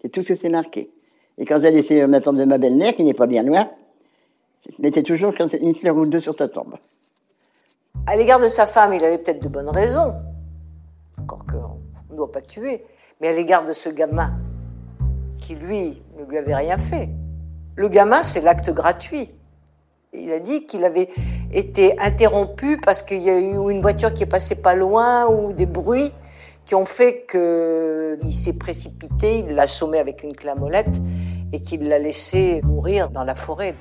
C'est 0.00 0.08
tout 0.10 0.22
ce 0.22 0.28
que 0.28 0.34
c'est 0.34 0.48
marqué. 0.48 0.90
Et 1.38 1.44
quand 1.44 1.60
j'allais 1.60 1.82
chez 1.82 2.06
ma 2.06 2.20
tante 2.20 2.36
de 2.36 2.44
ma 2.44 2.58
belle-mère, 2.58 2.94
qui 2.94 3.04
n'est 3.04 3.14
pas 3.14 3.26
bien 3.26 3.42
loin, 3.42 3.68
je 4.66 4.82
mettais 4.82 5.02
toujours 5.02 5.34
une 5.60 5.74
fleur 5.74 5.96
ou 5.96 6.06
deux 6.06 6.20
sur 6.20 6.36
sa 6.36 6.48
tombe. 6.48 6.74
À 8.06 8.16
l'égard 8.16 8.40
de 8.40 8.48
sa 8.48 8.66
femme, 8.66 8.94
il 8.94 9.04
avait 9.04 9.18
peut-être 9.18 9.42
de 9.42 9.48
bonnes 9.48 9.70
raisons. 9.70 10.14
Encore 11.20 11.44
qu'on 11.46 12.12
ne 12.12 12.16
doit 12.16 12.30
pas 12.30 12.40
tuer. 12.40 12.84
Mais 13.20 13.28
à 13.28 13.32
l'égard 13.32 13.64
de 13.64 13.72
ce 13.72 13.88
gamin, 13.88 14.34
qui 15.38 15.54
lui 15.54 16.02
ne 16.18 16.24
lui 16.24 16.38
avait 16.38 16.54
rien 16.54 16.78
fait. 16.78 17.08
Le 17.76 17.88
gamin, 17.88 18.22
c'est 18.22 18.40
l'acte 18.40 18.70
gratuit. 18.70 19.30
Il 20.12 20.32
a 20.32 20.38
dit 20.38 20.66
qu'il 20.66 20.84
avait 20.84 21.08
été 21.52 21.98
interrompu 21.98 22.78
parce 22.78 23.02
qu'il 23.02 23.18
y 23.18 23.30
a 23.30 23.38
eu 23.38 23.70
une 23.70 23.80
voiture 23.80 24.14
qui 24.14 24.22
est 24.22 24.26
passée 24.26 24.54
pas 24.54 24.74
loin 24.74 25.26
ou 25.26 25.52
des 25.52 25.66
bruits 25.66 26.12
qui 26.64 26.74
ont 26.74 26.84
fait 26.84 27.26
qu'il 27.30 28.32
s'est 28.32 28.58
précipité, 28.58 29.40
il 29.40 29.54
l'a 29.54 29.62
assommé 29.62 29.98
avec 29.98 30.22
une 30.22 30.34
clamolette 30.34 31.00
et 31.52 31.60
qu'il 31.60 31.88
l'a 31.88 31.98
laissé 31.98 32.60
mourir 32.62 33.10
dans 33.10 33.24
la 33.24 33.34
forêt. 33.34 33.74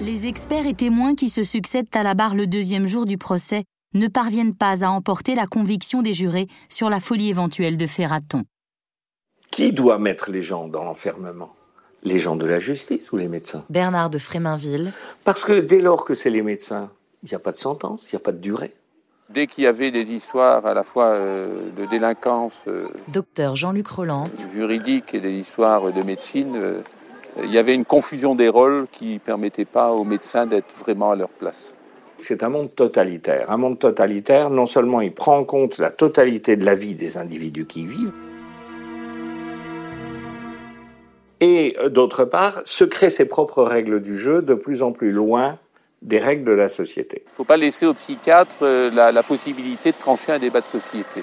Les 0.00 0.26
experts 0.26 0.66
et 0.66 0.74
témoins 0.74 1.14
qui 1.14 1.30
se 1.30 1.42
succèdent 1.42 1.86
à 1.94 2.02
la 2.02 2.14
barre 2.14 2.34
le 2.34 2.46
deuxième 2.46 2.86
jour 2.86 3.06
du 3.06 3.16
procès 3.16 3.64
ne 3.94 4.08
parviennent 4.08 4.54
pas 4.54 4.84
à 4.84 4.90
emporter 4.90 5.34
la 5.34 5.46
conviction 5.46 6.02
des 6.02 6.12
jurés 6.12 6.48
sur 6.68 6.90
la 6.90 7.00
folie 7.00 7.30
éventuelle 7.30 7.76
de 7.76 7.86
Ferraton. 7.86 8.42
Qui 9.50 9.72
doit 9.72 9.98
mettre 9.98 10.30
les 10.30 10.42
gens 10.42 10.68
dans 10.68 10.84
l'enfermement? 10.84 11.54
Les 12.02 12.18
gens 12.18 12.36
de 12.36 12.44
la 12.44 12.58
justice 12.58 13.10
ou 13.10 13.16
les 13.16 13.26
médecins? 13.26 13.64
Bernard 13.70 14.10
de 14.10 14.18
Fréminville. 14.18 14.92
Parce 15.24 15.44
que 15.44 15.60
dès 15.60 15.80
lors 15.80 16.04
que 16.04 16.12
c'est 16.12 16.30
les 16.30 16.42
médecins, 16.42 16.90
il 17.22 17.30
n'y 17.30 17.34
a 17.34 17.38
pas 17.38 17.52
de 17.52 17.56
sentence, 17.56 18.12
il 18.12 18.16
n'y 18.16 18.20
a 18.20 18.24
pas 18.24 18.32
de 18.32 18.38
durée. 18.38 18.74
Dès 19.28 19.48
qu'il 19.48 19.64
y 19.64 19.66
avait 19.66 19.90
des 19.90 20.12
histoires 20.12 20.64
à 20.66 20.72
la 20.72 20.84
fois 20.84 21.06
euh, 21.06 21.64
de 21.76 21.84
délinquance, 21.86 22.62
euh, 22.68 22.86
docteur 23.08 23.56
Jean-Luc 23.56 23.88
Roland, 23.88 24.28
juridique 24.52 25.14
et 25.14 25.20
des 25.20 25.32
histoires 25.32 25.92
de 25.92 26.02
médecine, 26.02 26.54
euh, 26.54 26.80
il 27.42 27.52
y 27.52 27.58
avait 27.58 27.74
une 27.74 27.84
confusion 27.84 28.36
des 28.36 28.48
rôles 28.48 28.86
qui 28.92 29.14
ne 29.14 29.18
permettait 29.18 29.64
pas 29.64 29.90
aux 29.90 30.04
médecins 30.04 30.46
d'être 30.46 30.72
vraiment 30.78 31.10
à 31.10 31.16
leur 31.16 31.28
place. 31.28 31.74
C'est 32.18 32.44
un 32.44 32.48
monde 32.48 32.72
totalitaire. 32.74 33.50
Un 33.50 33.56
monde 33.56 33.80
totalitaire, 33.80 34.48
non 34.48 34.64
seulement 34.64 35.00
il 35.00 35.12
prend 35.12 35.38
en 35.38 35.44
compte 35.44 35.78
la 35.78 35.90
totalité 35.90 36.54
de 36.54 36.64
la 36.64 36.76
vie 36.76 36.94
des 36.94 37.18
individus 37.18 37.66
qui 37.66 37.82
y 37.82 37.86
vivent, 37.86 38.12
et 41.40 41.76
d'autre 41.90 42.24
part, 42.24 42.62
se 42.64 42.84
crée 42.84 43.10
ses 43.10 43.26
propres 43.26 43.62
règles 43.62 44.00
du 44.00 44.16
jeu 44.16 44.40
de 44.40 44.54
plus 44.54 44.82
en 44.82 44.92
plus 44.92 45.10
loin 45.10 45.58
des 46.02 46.18
règles 46.18 46.44
de 46.44 46.52
la 46.52 46.68
société. 46.68 47.22
Il 47.24 47.30
ne 47.30 47.36
faut 47.36 47.44
pas 47.44 47.56
laisser 47.56 47.86
aux 47.86 47.94
psychiatres 47.94 48.56
euh, 48.62 48.90
la, 48.92 49.12
la, 49.12 49.22
possibilité 49.22 49.92
de 49.92 49.96
trancher 49.96 50.32
un 50.32 50.38
débat 50.38 50.60
de 50.60 50.66
société. 50.66 51.22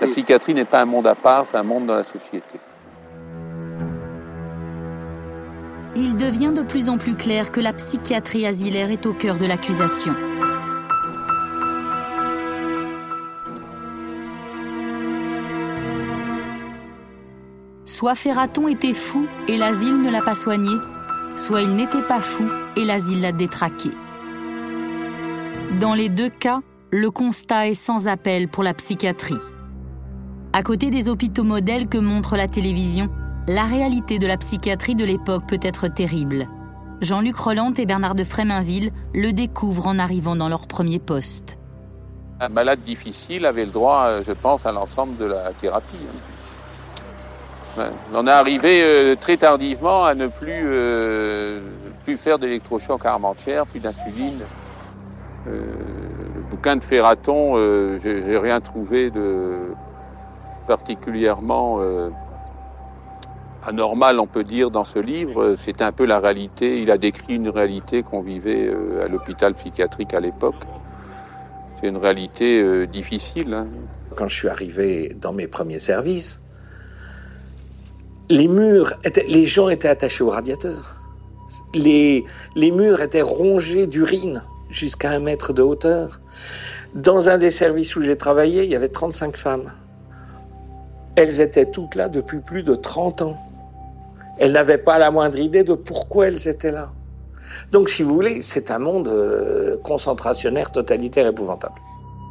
La 0.00 0.08
psychiatrie 0.08 0.54
n'est 0.54 0.64
pas 0.64 0.82
un 0.82 0.86
monde 0.86 1.06
à 1.06 1.14
part, 1.14 1.46
c'est 1.46 1.56
un 1.56 1.62
monde 1.62 1.86
dans 1.86 1.96
la 1.96 2.04
société. 2.04 2.58
Il 5.94 6.16
devient 6.16 6.52
de 6.54 6.62
plus 6.62 6.88
en 6.88 6.98
plus 6.98 7.14
clair 7.14 7.52
que 7.52 7.60
la 7.60 7.72
psychiatrie 7.72 8.46
asilaire 8.46 8.90
est 8.90 9.06
au 9.06 9.12
cœur 9.12 9.38
de 9.38 9.46
l'accusation. 9.46 10.14
Soit 17.84 18.14
Ferraton 18.14 18.68
était 18.68 18.94
fou 18.94 19.28
et 19.46 19.56
l'asile 19.56 20.00
ne 20.00 20.10
l'a 20.10 20.22
pas 20.22 20.34
soigné, 20.34 20.74
soit 21.36 21.60
il 21.60 21.74
n'était 21.76 22.02
pas 22.02 22.20
fou 22.20 22.48
et 22.76 22.84
l'asile 22.84 23.20
l'a 23.20 23.32
détraqué. 23.32 23.90
Dans 25.80 25.94
les 25.94 26.08
deux 26.08 26.28
cas, 26.28 26.60
le 26.90 27.10
constat 27.10 27.68
est 27.68 27.74
sans 27.74 28.08
appel 28.08 28.48
pour 28.48 28.62
la 28.62 28.74
psychiatrie. 28.74 29.38
À 30.52 30.62
côté 30.62 30.90
des 30.90 31.08
hôpitaux 31.08 31.44
modèles 31.44 31.88
que 31.88 31.98
montre 31.98 32.36
la 32.36 32.48
télévision, 32.48 33.08
la 33.48 33.64
réalité 33.64 34.18
de 34.18 34.26
la 34.26 34.36
psychiatrie 34.36 34.94
de 34.94 35.04
l'époque 35.04 35.44
peut 35.48 35.60
être 35.62 35.88
terrible. 35.88 36.48
Jean-Luc 37.00 37.36
Roland 37.36 37.72
et 37.72 37.86
Bernard 37.86 38.14
de 38.14 38.22
Fréminville 38.22 38.92
le 39.14 39.32
découvrent 39.32 39.88
en 39.88 39.98
arrivant 39.98 40.36
dans 40.36 40.48
leur 40.48 40.66
premier 40.66 40.98
poste. 40.98 41.58
Un 42.38 42.48
malade 42.48 42.80
difficile 42.82 43.46
avait 43.46 43.64
le 43.64 43.70
droit, 43.70 44.04
euh, 44.04 44.22
je 44.22 44.32
pense, 44.32 44.66
à 44.66 44.72
l'ensemble 44.72 45.16
de 45.16 45.24
la 45.24 45.52
thérapie. 45.52 45.96
Hein. 47.78 47.90
On 48.12 48.26
est 48.26 48.30
arrivé 48.30 48.82
euh, 48.84 49.16
très 49.16 49.36
tardivement 49.36 50.04
à 50.04 50.14
ne 50.14 50.26
plus, 50.26 50.64
euh, 50.66 51.60
plus 52.04 52.16
faire 52.16 52.38
d'électrochoc 52.38 53.04
armentière, 53.04 53.66
plus 53.66 53.80
d'insuline. 53.80 54.40
le 55.46 56.42
bouquin 56.50 56.76
de 56.76 56.84
Ferraton, 56.84 57.56
j'ai 57.98 58.38
rien 58.38 58.60
trouvé 58.60 59.10
de 59.10 59.68
particulièrement 60.66 61.80
anormal, 63.64 64.20
on 64.20 64.26
peut 64.26 64.44
dire, 64.44 64.70
dans 64.70 64.84
ce 64.84 64.98
livre. 64.98 65.54
C'est 65.56 65.82
un 65.82 65.92
peu 65.92 66.04
la 66.04 66.20
réalité. 66.20 66.80
Il 66.80 66.90
a 66.90 66.98
décrit 66.98 67.34
une 67.34 67.48
réalité 67.48 68.02
qu'on 68.02 68.20
vivait 68.20 68.72
à 69.02 69.08
l'hôpital 69.08 69.54
psychiatrique 69.54 70.14
à 70.14 70.20
l'époque. 70.20 70.64
C'est 71.82 71.88
une 71.88 71.96
réalité 71.96 72.62
euh, 72.62 72.86
difficile. 72.86 73.52
Hein. 73.54 73.66
Quand 74.14 74.28
je 74.28 74.36
suis 74.36 74.48
arrivé 74.48 75.16
dans 75.20 75.32
mes 75.32 75.48
premiers 75.48 75.80
services, 75.80 76.40
les 78.30 78.46
murs, 78.46 78.94
les 79.26 79.46
gens 79.46 79.68
étaient 79.68 79.88
attachés 79.88 80.22
au 80.22 80.30
radiateur. 80.30 81.01
Les, 81.74 82.24
murs 82.56 83.02
étaient 83.02 83.22
rongés 83.22 83.86
d'urine 83.86 84.42
jusqu'à 84.70 85.10
un 85.10 85.18
mètre 85.18 85.52
de 85.52 85.62
hauteur. 85.62 86.20
Dans 86.94 87.28
un 87.28 87.38
des 87.38 87.50
services 87.50 87.96
où 87.96 88.02
j'ai 88.02 88.16
travaillé, 88.16 88.64
il 88.64 88.70
y 88.70 88.74
avait 88.74 88.88
35 88.88 89.36
femmes. 89.36 89.72
Elles 91.16 91.40
étaient 91.40 91.66
toutes 91.66 91.94
là 91.94 92.08
depuis 92.08 92.40
plus 92.40 92.62
de 92.62 92.74
30 92.74 93.22
ans. 93.22 93.36
Elles 94.38 94.52
n'avaient 94.52 94.78
pas 94.78 94.98
la 94.98 95.10
moindre 95.10 95.38
idée 95.38 95.62
de 95.62 95.74
pourquoi 95.74 96.28
elles 96.28 96.48
étaient 96.48 96.72
là. 96.72 96.92
Donc, 97.70 97.90
si 97.90 98.02
vous 98.02 98.14
voulez, 98.14 98.40
c'est 98.42 98.70
un 98.70 98.78
monde 98.78 99.08
euh, 99.08 99.76
concentrationnaire, 99.84 100.70
totalitaire, 100.70 101.26
épouvantable. 101.26 101.74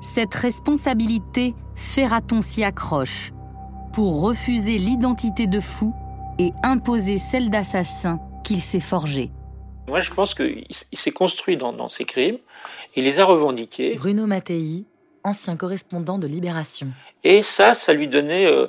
Cette 0.02 0.34
responsabilité, 0.34 1.54
Ferraton 1.76 2.42
s'y 2.42 2.64
accroche 2.64 3.34
pour 3.94 4.22
refuser 4.22 4.80
l'identité 4.80 5.46
de 5.46 5.60
fou 5.60 5.94
et 6.40 6.52
imposer 6.64 7.18
celle 7.20 7.50
d'assassin 7.52 8.20
qu'il 8.52 8.62
s'est 8.62 8.82
forgée. 8.82 9.32
Moi, 9.88 10.02
je 10.02 10.12
pense 10.12 10.36
qu'il 10.36 10.66
s'est 10.92 11.12
construit 11.12 11.56
dans, 11.56 11.88
ses 11.88 12.04
crimes, 12.04 12.38
il 12.98 13.06
les 13.06 13.22
a 13.22 13.24
revendiqués. 13.24 13.96
Bruno 13.96 14.28
Mattei, 14.28 14.84
ancien 15.24 15.56
correspondant 15.56 16.18
de 16.18 16.28
Libération. 16.28 16.88
Et 17.24 17.44
ça, 17.44 17.74
ça 17.74 17.94
lui 17.94 18.10
donnait 18.10 18.46
euh, 18.46 18.68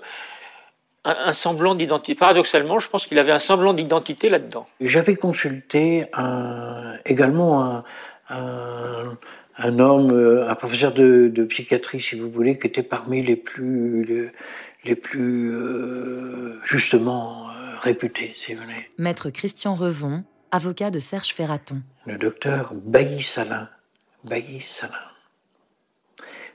un, 1.05 1.33
semblant 1.33 1.75
d'identité. 1.75 2.15
Paradoxalement, 2.15 2.79
je 2.79 2.89
pense 2.89 3.09
qu'il 3.09 3.19
avait 3.19 3.33
un 3.33 3.41
semblant 3.41 3.75
d'identité 3.75 4.29
là-dedans. 4.29 4.67
J'avais 4.81 5.17
consulté 5.17 6.07
un, 6.13 6.95
également 7.05 7.83
un, 8.31 9.19
un, 9.59 9.79
homme, 9.81 10.13
euh, 10.13 10.49
un 10.49 10.55
professeur 10.55 10.93
de, 10.93 11.27
de, 11.27 11.45
psychiatrie, 11.45 12.01
si 12.01 12.15
vous 12.15 12.31
voulez, 12.31 12.57
qui 12.57 12.69
était 12.69 12.85
parmi 12.85 13.21
les 13.21 13.37
plus, 13.37 14.31
les, 14.85 14.95
plus 14.95 15.53
euh, 15.53 16.61
justement 16.63 17.49
réputés, 17.83 18.35
si 18.39 18.55
vous 18.55 18.63
voulez. 18.63 18.91
Maître 18.99 19.31
Christian 19.31 19.75
Revon, 19.75 20.25
avocat 20.51 20.91
de 20.91 20.99
Serge 20.99 21.35
Ferraton. 21.35 21.83
Le 22.07 22.17
docteur 22.17 22.73
Bailly-Salin. 22.75 23.69
Bailly-Salin. 24.25 24.95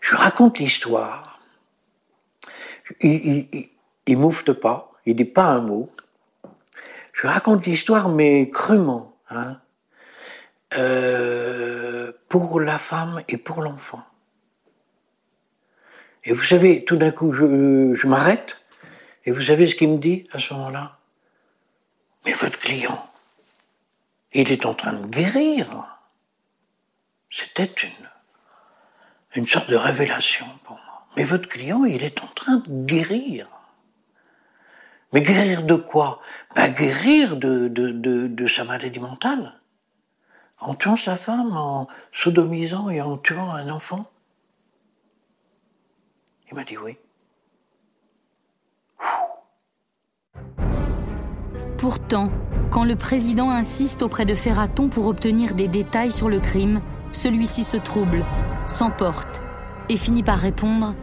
Je 0.01 0.15
raconte 0.15 0.59
l'histoire. 0.59 1.39
il, 3.01 3.47
il 4.07 4.17
moufte 4.17 4.53
pas, 4.53 4.91
il 5.05 5.15
dit 5.15 5.25
pas 5.25 5.47
un 5.47 5.59
mot. 5.59 5.89
Je 7.13 7.27
raconte 7.27 7.65
l'histoire, 7.65 8.09
mais 8.09 8.49
crûment, 8.49 9.17
hein, 9.29 9.59
euh, 10.77 12.11
pour 12.29 12.59
la 12.59 12.79
femme 12.79 13.21
et 13.27 13.37
pour 13.37 13.61
l'enfant. 13.61 14.03
Et 16.23 16.33
vous 16.33 16.43
savez, 16.43 16.85
tout 16.85 16.95
d'un 16.95 17.11
coup, 17.11 17.33
je, 17.33 17.93
je 17.93 18.07
m'arrête, 18.07 18.61
et 19.25 19.31
vous 19.31 19.41
savez 19.41 19.67
ce 19.67 19.75
qu'il 19.75 19.89
me 19.89 19.97
dit 19.97 20.27
à 20.31 20.39
ce 20.39 20.53
moment-là? 20.53 20.96
Mais 22.27 22.33
votre 22.33 22.59
client, 22.59 23.09
il 24.33 24.51
est 24.51 24.65
en 24.65 24.73
train 24.73 24.91
de 24.91 25.07
guérir. 25.07 25.97
C'était 27.29 27.73
une, 29.33 29.47
sorte 29.47 29.69
de 29.69 29.77
révélation 29.77 30.45
pour 30.65 30.75
moi. 30.75 31.07
Mais 31.15 31.23
votre 31.23 31.47
client, 31.47 31.85
il 31.85 32.03
est 32.03 32.21
en 32.21 32.27
train 32.27 32.57
de 32.57 32.83
guérir. 32.83 33.47
Mais 35.13 35.21
guérir 35.21 35.63
de 35.63 35.75
quoi? 35.75 36.21
Ben, 36.53 36.67
Guérir 36.67 37.37
de, 37.37 38.47
sa 38.47 38.65
maladie 38.65 38.99
mentale. 38.99 39.61
En 40.59 40.73
tuant 40.73 40.97
sa 40.97 41.15
femme, 41.15 41.55
en 41.55 41.87
sodomisant 42.11 42.89
et 42.89 42.99
en 42.99 43.15
tuant 43.15 43.51
un 43.51 43.69
enfant. 43.69 44.11
Il 46.49 46.55
m'a 46.55 46.65
dit 46.65 46.77
oui. 46.77 46.97
Pourtant, 51.77 52.31
quand 52.71 52.83
le 52.83 52.95
président 52.95 53.51
insiste 53.51 54.01
auprès 54.01 54.25
de 54.25 54.33
Ferraton 54.33 54.89
pour 54.89 55.07
obtenir 55.07 55.53
des 55.53 55.67
détails 55.67 56.11
sur 56.11 56.27
le 56.27 56.39
crime, 56.39 56.81
celui-ci 57.11 57.63
se 57.63 57.77
trouble, 57.77 58.25
s'emporte 58.65 59.41
et 59.89 59.97
finit 59.97 60.23
par 60.23 60.37
répondre 60.37 60.95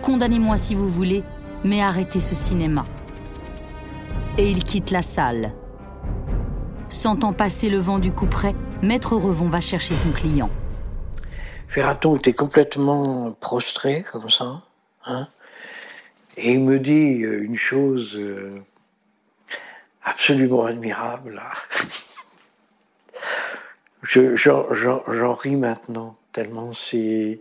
⁇Condamnez-moi 0.02 0.58
si 0.58 0.74
vous 0.74 0.88
voulez, 0.88 1.24
mais 1.64 1.82
arrêtez 1.82 2.20
ce 2.20 2.34
cinéma⁇ 2.34 2.82
et 4.38 4.50
il 4.50 4.64
quitte 4.64 4.90
la 4.90 5.02
salle. 5.02 5.52
Sentant 6.88 7.32
passer 7.32 7.68
le 7.68 7.78
vent 7.78 7.98
du 7.98 8.12
coup 8.12 8.26
près, 8.26 8.54
Maître 8.82 9.16
Revon 9.16 9.48
va 9.48 9.60
chercher 9.60 9.96
son 9.96 10.10
client. 10.10 10.50
Ferraton 11.68 12.16
était 12.16 12.32
complètement 12.32 13.32
prostré 13.40 14.04
comme 14.12 14.30
ça, 14.30 14.62
hein, 15.04 15.26
et 16.36 16.52
il 16.52 16.60
me 16.60 16.78
dit 16.78 17.24
euh, 17.24 17.42
une 17.42 17.56
chose 17.56 18.16
euh, 18.16 18.62
absolument 20.06 20.64
admirable. 20.64 21.42
J'en 24.02 25.34
ris 25.34 25.56
maintenant, 25.56 26.16
tellement 26.32 26.72
c'est 26.72 27.40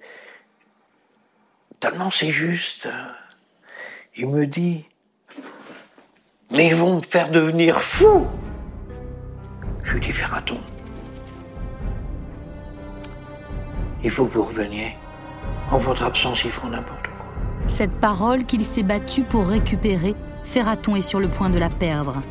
tellement 1.80 2.12
c'est 2.12 2.32
juste. 2.32 2.90
Il 4.18 4.28
me 4.28 4.46
dit 4.46 4.90
mais 6.52 6.68
ils 6.68 6.76
vont 6.76 6.96
me 6.96 7.02
faire 7.02 7.30
devenir 7.30 7.82
fou. 7.82 8.26
Je 9.84 9.94
lui 9.94 10.00
dis, 10.00 10.12
Ferraton, 10.12 10.58
il 14.04 14.10
faut 14.10 14.26
que 14.26 14.34
vous 14.34 14.44
reveniez. 14.44 14.96
En 15.72 15.78
votre 15.78 16.04
absence, 16.04 16.44
ils 16.46 16.52
feront 16.52 16.70
n'importe 16.70 17.08
quoi. 17.18 17.28
Cette 17.68 18.00
parole 18.00 18.46
qu'il 18.46 18.66
s'est 18.66 18.84
battu 18.84 19.24
pour 19.24 19.48
récupérer, 19.48 20.16
Ferraton 20.44 20.96
est 20.96 21.02
sur 21.02 21.20
le 21.20 21.30
point 21.30 21.50
de 21.50 21.58
la 21.58 21.70
perdre. 21.70 22.22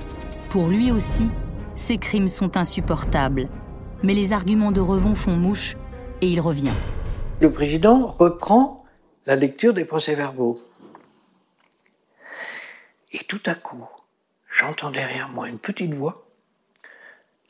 Pour 0.55 0.69
lui 0.69 0.93
aussi, 0.93 1.31
ses 1.75 1.99
crimes 1.99 2.29
sont 2.29 2.57
insupportables. 2.57 3.49
Mais 4.05 4.15
les 4.15 4.33
arguments 4.33 4.71
de 4.71 4.81
Revon 4.81 5.17
font 5.17 5.35
mouche 5.35 5.75
et 6.21 6.29
il 6.29 6.41
revient. 6.41 6.71
Le 7.41 7.51
président 7.51 8.07
reprend 8.07 8.85
la 9.27 9.35
lecture 9.35 9.75
des 9.75 9.85
procès-verbaux. 9.85 10.55
Et 13.11 13.19
tout 13.19 13.43
à 13.47 13.57
coup, 13.57 13.85
j'entends 14.49 14.93
derrière 14.93 15.29
moi 15.29 15.49
une 15.49 15.59
petite 15.59 15.93
voix. 15.93 16.25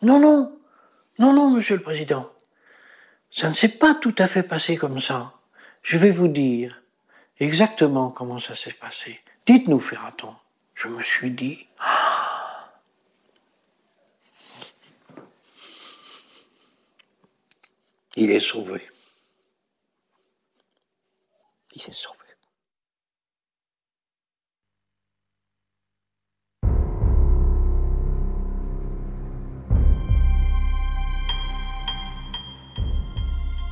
Non, 0.00 0.18
non, 0.18 0.58
non, 1.18 1.34
non, 1.34 1.50
monsieur 1.50 1.76
le 1.76 1.82
président. 1.82 2.30
Ça 3.30 3.48
ne 3.48 3.52
s'est 3.52 3.68
pas 3.68 3.94
tout 3.94 4.14
à 4.16 4.26
fait 4.26 4.44
passé 4.44 4.76
comme 4.76 5.02
ça. 5.02 5.34
Je 5.82 5.98
vais 5.98 6.10
vous 6.10 6.28
dire 6.28 6.82
exactement 7.38 8.08
comment 8.10 8.38
ça 8.38 8.54
s'est 8.54 8.72
passé. 8.72 9.20
Dites-nous, 9.44 9.80
Ferraton. 9.80 10.34
Je 10.74 10.88
me 10.88 11.02
suis 11.02 11.32
dit. 11.32 11.68
Ah, 11.80 12.13
il 18.16 18.30
est 18.30 18.40
sauvé. 18.40 18.80
Il 21.74 21.82
est 21.82 21.92
sauvé. 21.92 22.18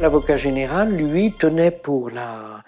L'avocat 0.01 0.37
général, 0.37 0.97
lui, 0.97 1.33
tenait 1.39 1.71
pour 1.71 2.11
la, 2.11 2.65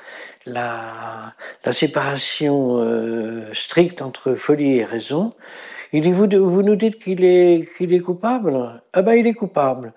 la, 0.47 1.35
la 1.65 1.73
séparation 1.73 2.79
euh, 2.79 3.53
stricte 3.53 4.03
entre 4.03 4.37
folie 4.37 4.77
et 4.77 4.85
raison. 4.85 5.35
Il 5.93 6.03
dit, 6.03 6.13
vous, 6.13 6.29
vous 6.31 6.63
nous 6.63 6.77
dites 6.77 7.03
qu'il 7.03 7.25
est, 7.25 7.69
qu'il 7.77 7.93
est 7.93 8.01
coupable? 8.01 8.81
Ah 8.93 9.03
ben, 9.03 9.15
il 9.15 9.27
est 9.27 9.35
coupable. 9.35 9.95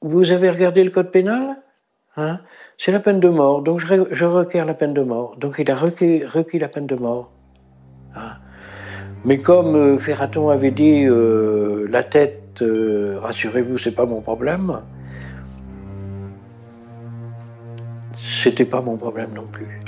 Vous 0.00 0.30
avez 0.30 0.50
regardé 0.50 0.84
le 0.84 0.90
code 0.90 1.10
pénal 1.10 1.56
hein? 2.16 2.40
C'est 2.76 2.92
la 2.92 3.00
peine 3.00 3.18
de 3.18 3.28
mort, 3.28 3.62
donc 3.62 3.80
je, 3.80 3.86
je, 4.12 4.24
requiers 4.24 4.64
la 4.64 4.74
peine 4.74 4.94
de 4.94 5.02
mort. 5.02 5.36
Donc 5.38 5.56
il 5.58 5.68
a 5.70 5.74
requis, 5.74 6.58
la 6.58 6.68
peine 6.68 6.86
de 6.86 6.94
mort. 6.94 7.32
Hein? 8.14 8.36
Mais 9.24 9.38
comme 9.38 9.74
euh, 9.74 9.98
Ferraton 9.98 10.48
avait 10.50 10.70
dit, 10.70 11.04
euh, 11.04 11.88
la 11.90 12.04
tête, 12.04 12.62
euh, 12.62 13.18
rassurez-vous, 13.18 13.78
c'est 13.78 13.90
pas 13.90 14.06
mon 14.06 14.22
problème, 14.22 14.80
c'était 18.14 18.64
pas 18.64 18.80
mon 18.80 18.96
problème 18.96 19.30
non 19.34 19.46
plus. 19.46 19.80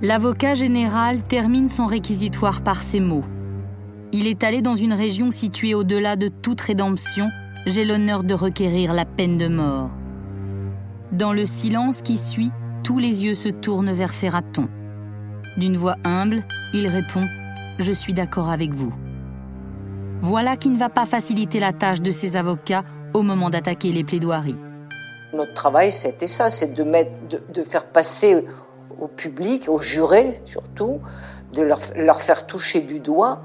L'avocat 0.00 0.54
général 0.54 1.22
termine 1.22 1.68
son 1.68 1.86
réquisitoire 1.86 2.62
par 2.62 2.82
ces 2.82 3.00
mots. 3.00 3.24
Il 4.12 4.28
est 4.28 4.44
allé 4.44 4.62
dans 4.62 4.76
une 4.76 4.92
région 4.92 5.32
située 5.32 5.74
au-delà 5.74 6.14
de 6.14 6.28
toute 6.28 6.60
rédemption. 6.60 7.30
J'ai 7.66 7.86
l'honneur 7.86 8.24
de 8.24 8.34
requérir 8.34 8.92
la 8.92 9.06
peine 9.06 9.38
de 9.38 9.48
mort. 9.48 9.90
Dans 11.12 11.32
le 11.32 11.46
silence 11.46 12.02
qui 12.02 12.18
suit, 12.18 12.50
tous 12.82 12.98
les 12.98 13.24
yeux 13.24 13.34
se 13.34 13.48
tournent 13.48 13.92
vers 13.92 14.12
Ferraton. 14.12 14.68
D'une 15.56 15.78
voix 15.78 15.96
humble, 16.04 16.44
il 16.74 16.86
répond 16.88 17.24
Je 17.78 17.92
suis 17.92 18.12
d'accord 18.12 18.50
avec 18.50 18.74
vous. 18.74 18.92
Voilà 20.20 20.58
qui 20.58 20.68
ne 20.68 20.76
va 20.76 20.90
pas 20.90 21.06
faciliter 21.06 21.58
la 21.58 21.72
tâche 21.72 22.02
de 22.02 22.10
ses 22.10 22.36
avocats 22.36 22.84
au 23.14 23.22
moment 23.22 23.48
d'attaquer 23.48 23.92
les 23.92 24.04
plaidoiries. 24.04 24.58
Notre 25.32 25.54
travail, 25.54 25.90
c'était 25.90 26.26
ça, 26.26 26.50
c'est 26.50 26.74
de, 26.74 27.62
faire 27.62 27.86
passer 27.86 28.44
au 29.00 29.08
public, 29.08 29.70
aux 29.70 29.78
jurés 29.78 30.42
surtout, 30.44 31.00
de 31.54 31.62
leur, 31.62 32.20
faire 32.20 32.46
toucher 32.46 32.82
du 32.82 33.00
doigt 33.00 33.42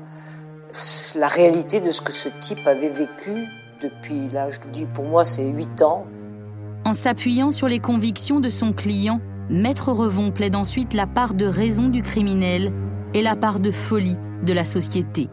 la 1.16 1.28
réalité 1.28 1.80
de 1.80 1.92
ce 1.92 2.02
que 2.02 2.12
ce 2.12 2.28
type 2.42 2.68
avait 2.68 2.90
vécu 2.90 3.48
depuis, 3.82 4.30
là, 4.30 4.50
je 4.50 4.60
vous 4.60 4.70
dis, 4.70 4.86
pour 4.86 5.06
moi, 5.06 5.26
c'est 5.26 5.48
8 5.48 5.82
ans. 5.82 6.06
En 6.86 6.94
s'appuyant 6.94 7.52
sur 7.52 7.68
les 7.68 7.80
convictions 7.80 8.40
de 8.40 8.50
son 8.50 8.74
client, 8.74 9.22
Maître 9.50 9.92
Revon 9.92 10.32
plaide 10.32 10.56
ensuite 10.56 10.94
la 10.94 11.08
part 11.08 11.34
de 11.34 11.46
raison 11.46 11.90
du 11.90 12.02
criminel 12.02 12.72
et 13.14 13.22
la 13.22 13.36
part 13.36 13.60
de 13.60 13.72
folie 13.72 14.18
de 14.44 14.54
la 14.54 14.64
société. 14.64 15.30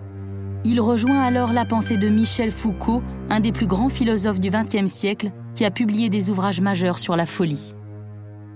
Il 0.65 0.81
rejoint 0.81 1.23
alors 1.23 1.53
la 1.53 1.65
pensée 1.65 1.97
de 1.97 2.09
Michel 2.09 2.51
Foucault, 2.51 3.03
un 3.31 3.41
des 3.41 3.53
plus 3.53 3.67
grands 3.67 3.89
philosophes 3.89 4.41
du 4.41 4.51
XXe 4.51 4.91
siècle, 4.91 5.31
qui 5.55 5.65
a 5.65 5.71
publié 5.71 6.09
des 6.09 6.31
ouvrages 6.31 6.61
majeurs 6.61 6.99
sur 6.99 7.17
la 7.17 7.27
folie. 7.27 7.75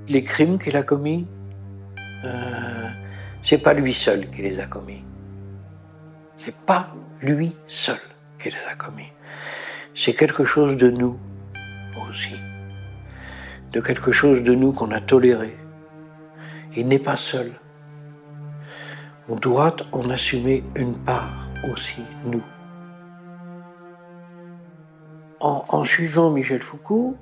Les 0.08 0.24
crimes 0.24 0.58
qu'il 0.58 0.76
a 0.76 0.82
commis, 0.82 1.26
euh, 2.24 2.88
c'est 3.42 3.58
pas 3.58 3.74
lui 3.74 3.94
seul 3.94 4.28
qui 4.30 4.42
les 4.42 4.58
a 4.58 4.66
commis. 4.66 5.04
C'est 6.36 6.56
pas 6.56 6.94
lui 7.20 7.56
seul 7.68 7.98
qui 8.38 8.48
les 8.48 8.70
a 8.70 8.74
commis. 8.74 9.12
C'est 9.94 10.14
quelque 10.14 10.44
chose 10.44 10.76
de 10.76 10.90
nous 10.90 11.18
aussi. 12.10 12.34
De 13.72 13.80
quelque 13.80 14.12
chose 14.12 14.42
de 14.42 14.54
nous 14.54 14.72
qu'on 14.72 14.90
a 14.90 15.00
toléré. 15.00 15.56
Il 16.76 16.88
n'est 16.88 16.98
pas 16.98 17.16
seul. 17.16 17.52
On 19.28 19.36
doit 19.36 19.76
en 19.92 20.10
assumer 20.10 20.64
une 20.76 20.96
part 20.98 21.46
aussi, 21.72 22.02
nous. 22.24 22.42
En, 25.40 25.84
suivant 25.84 26.30
Michel 26.30 26.60
Foucault, 26.60 27.16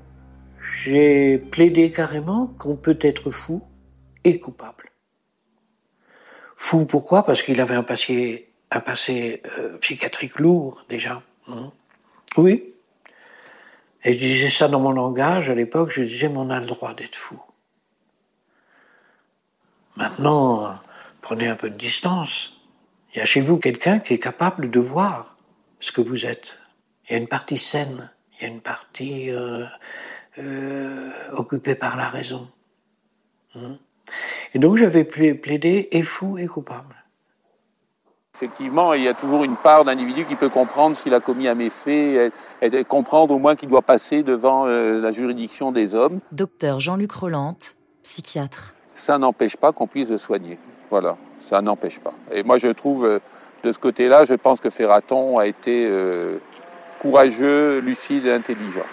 j'ai 0.82 1.38
plaidé 1.38 1.92
carrément 1.92 2.48
qu'on 2.58 2.76
peut 2.76 2.98
être 3.00 3.30
fou 3.30 3.62
et 4.24 4.40
coupable. 4.40 4.90
Fou 6.56 6.84
pourquoi? 6.84 7.22
Parce 7.22 7.42
qu'il 7.42 7.60
avait 7.60 7.76
un 7.76 7.84
passé, 7.84 8.50
un 8.72 8.80
passé 8.80 9.42
euh, 9.58 9.78
psychiatrique 9.78 10.40
lourd 10.40 10.84
déjà. 10.88 11.22
Hein? 11.46 11.72
Oui. 12.36 12.67
Et 14.04 14.12
je 14.12 14.18
disais 14.18 14.50
ça 14.50 14.68
dans 14.68 14.80
mon 14.80 14.92
langage 14.92 15.50
à 15.50 15.54
l'époque, 15.54 15.90
je 15.90 16.02
disais, 16.02 16.28
mais 16.28 16.38
on 16.38 16.50
a 16.50 16.60
le 16.60 16.66
droit 16.66 16.94
d'être 16.94 17.16
fou. 17.16 17.40
Maintenant, 19.96 20.78
prenez 21.20 21.48
un 21.48 21.56
peu 21.56 21.68
de 21.68 21.76
distance. 21.76 22.60
Il 23.12 23.18
y 23.18 23.20
a 23.20 23.24
chez 23.24 23.40
vous 23.40 23.58
quelqu'un 23.58 23.98
qui 23.98 24.14
est 24.14 24.18
capable 24.18 24.70
de 24.70 24.78
voir 24.78 25.36
ce 25.80 25.90
que 25.90 26.00
vous 26.00 26.24
êtes. 26.24 26.56
Il 27.08 27.12
y 27.12 27.14
a 27.16 27.18
une 27.18 27.28
partie 27.28 27.58
saine, 27.58 28.10
il 28.36 28.42
y 28.42 28.44
a 28.46 28.52
une 28.52 28.60
partie 28.60 29.30
euh, 29.30 29.64
euh, 30.38 31.10
occupée 31.32 31.74
par 31.74 31.96
la 31.96 32.06
raison. 32.06 32.48
Hein? 33.56 33.78
Et 34.54 34.58
donc 34.58 34.76
j'avais 34.76 35.04
plaidé 35.04 35.88
et 35.90 36.02
fou 36.02 36.38
et 36.38 36.46
coupable. 36.46 36.97
Effectivement, 38.40 38.94
il 38.94 39.02
y 39.02 39.08
a 39.08 39.14
toujours 39.14 39.42
une 39.42 39.56
part 39.56 39.84
d'individu 39.84 40.24
qui 40.24 40.36
peut 40.36 40.48
comprendre 40.48 40.94
s'il 40.94 41.12
a 41.12 41.18
commis 41.18 41.48
un 41.48 41.56
méfait, 41.56 42.30
et, 42.62 42.66
et 42.66 42.84
comprendre 42.84 43.34
au 43.34 43.40
moins 43.40 43.56
qu'il 43.56 43.68
doit 43.68 43.82
passer 43.82 44.22
devant 44.22 44.64
euh, 44.64 45.00
la 45.00 45.10
juridiction 45.10 45.72
des 45.72 45.96
hommes. 45.96 46.20
Docteur 46.30 46.78
Jean-Luc 46.78 47.10
Rolante, 47.10 47.74
psychiatre. 48.04 48.74
Ça 48.94 49.18
n'empêche 49.18 49.56
pas 49.56 49.72
qu'on 49.72 49.88
puisse 49.88 50.08
le 50.08 50.18
soigner. 50.18 50.56
Voilà, 50.88 51.16
ça 51.40 51.60
n'empêche 51.62 51.98
pas. 51.98 52.14
Et 52.30 52.44
moi, 52.44 52.58
je 52.58 52.68
trouve, 52.68 53.06
euh, 53.06 53.18
de 53.64 53.72
ce 53.72 53.78
côté-là, 53.80 54.24
je 54.24 54.34
pense 54.34 54.60
que 54.60 54.70
Ferraton 54.70 55.38
a 55.38 55.48
été 55.48 55.88
euh, 55.88 56.38
courageux, 57.00 57.80
lucide 57.80 58.26
et 58.26 58.32
intelligent. 58.32 58.86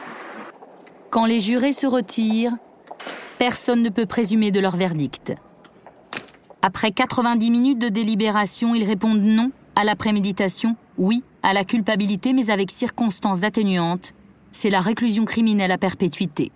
Quand 1.11 1.27
les 1.27 1.39
jurés 1.39 1.73
se 1.73 1.85
retirent, 1.85 2.57
personne 3.37 3.83
ne 3.83 3.89
peut 3.89 4.07
présumer 4.07 4.49
de 4.49 4.59
leur 4.59 4.75
verdict. 4.75 5.35
Après 6.67 6.89
90 6.89 7.51
minutes 7.51 7.77
de 7.77 7.89
délibération, 7.89 8.73
ils 8.73 8.87
répondent 8.87 9.21
non 9.21 9.51
à 9.75 9.83
la 9.83 9.95
préméditation, 9.95 10.75
oui 10.97 11.23
à 11.43 11.53
la 11.53 11.63
culpabilité, 11.63 12.33
mais 12.33 12.49
avec 12.49 12.71
circonstances 12.71 13.43
atténuantes. 13.43 14.15
C'est 14.51 14.71
la 14.71 14.79
réclusion 14.79 15.25
criminelle 15.25 15.69
à 15.69 15.77
perpétuité. 15.77 16.51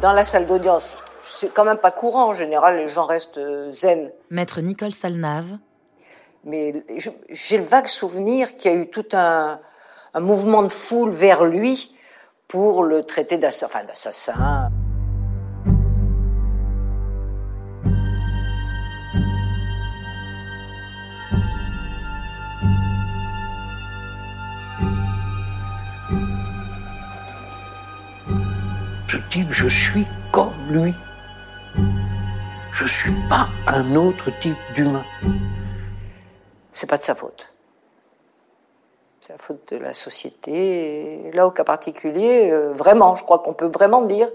Dans 0.00 0.12
la 0.12 0.24
salle 0.24 0.48
d'audience, 0.48 0.98
c'est 1.22 1.54
quand 1.54 1.64
même 1.64 1.78
pas 1.78 1.92
courant. 1.92 2.30
En 2.30 2.34
général, 2.34 2.78
les 2.78 2.88
gens 2.88 3.06
restent 3.06 3.70
zen. 3.70 4.10
Maître 4.30 4.60
Nicole 4.60 4.90
Salnave. 4.90 5.58
Mais 6.42 6.72
j'ai 7.30 7.58
le 7.58 7.62
vague 7.62 7.86
souvenir 7.86 8.52
qu'il 8.56 8.72
y 8.72 8.74
a 8.74 8.76
eu 8.76 8.90
tout 8.90 9.06
un, 9.12 9.60
un 10.14 10.20
mouvement 10.20 10.64
de 10.64 10.68
foule 10.68 11.10
vers 11.10 11.44
lui 11.44 11.94
pour 12.48 12.82
le 12.82 13.04
traiter 13.04 13.36
d'assassin. 13.36 13.66
Enfin, 14.34 14.67
je 29.50 29.66
suis 29.68 30.06
comme 30.32 30.52
lui. 30.70 30.94
Je 32.72 32.86
suis 32.86 33.14
pas 33.28 33.48
un 33.66 33.94
autre 33.96 34.30
type 34.40 34.56
d'humain. 34.74 35.04
C'est 36.72 36.88
pas 36.88 36.96
de 36.96 37.02
sa 37.02 37.14
faute. 37.14 37.48
C'est 39.20 39.32
la 39.32 39.38
faute 39.38 39.72
de 39.72 39.78
la 39.78 39.92
société. 39.92 41.30
Là, 41.32 41.46
au 41.46 41.50
cas 41.50 41.64
particulier, 41.64 42.50
euh, 42.50 42.72
vraiment, 42.72 43.14
je 43.14 43.24
crois 43.24 43.40
qu'on 43.40 43.54
peut 43.54 43.70
vraiment 43.72 44.02
dire 44.02 44.28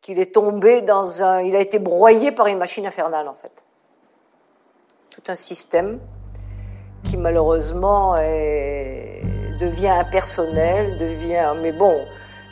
qu'il 0.00 0.18
est 0.18 0.34
tombé 0.34 0.82
dans 0.82 1.22
un. 1.22 1.40
Il 1.40 1.56
a 1.56 1.60
été 1.60 1.78
broyé 1.78 2.32
par 2.32 2.46
une 2.46 2.58
machine 2.58 2.86
infernale, 2.86 3.28
en 3.28 3.34
fait. 3.34 3.64
Tout 5.10 5.22
un 5.28 5.34
système 5.34 5.98
qui, 7.04 7.16
malheureusement, 7.16 8.14
devient 8.16 9.88
impersonnel, 9.88 10.98
devient. 10.98 11.54
Mais 11.62 11.72
bon, 11.72 12.04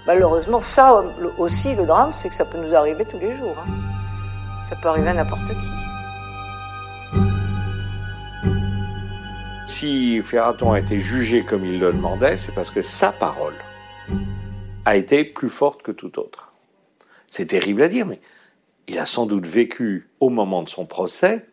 malheureusement, 0.06 0.60
ça 0.60 1.04
aussi, 1.38 1.74
le 1.74 1.86
drame, 1.86 2.12
c'est 2.12 2.28
que 2.28 2.34
ça 2.34 2.44
peut 2.44 2.58
nous 2.58 2.74
arriver 2.74 3.04
tous 3.04 3.18
les 3.18 3.34
jours. 3.34 3.56
Hein. 3.58 3.70
Ça 4.68 4.76
peut 4.76 4.88
arriver 4.88 5.08
à 5.08 5.14
n'importe 5.14 5.46
qui. 5.46 5.90
si 9.80 10.20
Ferraton 10.22 10.72
a 10.72 10.78
été 10.78 10.98
jugé 10.98 11.42
comme 11.42 11.64
il 11.64 11.78
le 11.78 11.90
demandait, 11.90 12.36
c'est 12.36 12.52
parce 12.52 12.70
que 12.70 12.82
sa 12.82 13.12
parole 13.12 13.54
a 14.84 14.94
été 14.94 15.24
plus 15.24 15.48
forte 15.48 15.80
que 15.80 15.90
tout 15.90 16.18
autre. 16.18 16.52
C'est 17.28 17.46
terrible 17.46 17.80
à 17.80 17.88
dire, 17.88 18.04
mais 18.04 18.20
il 18.88 18.98
a 18.98 19.06
sans 19.06 19.24
doute 19.24 19.46
vécu 19.46 20.10
au 20.20 20.28
moment 20.28 20.62
de 20.62 20.68
son 20.68 20.84
procès 20.84 21.46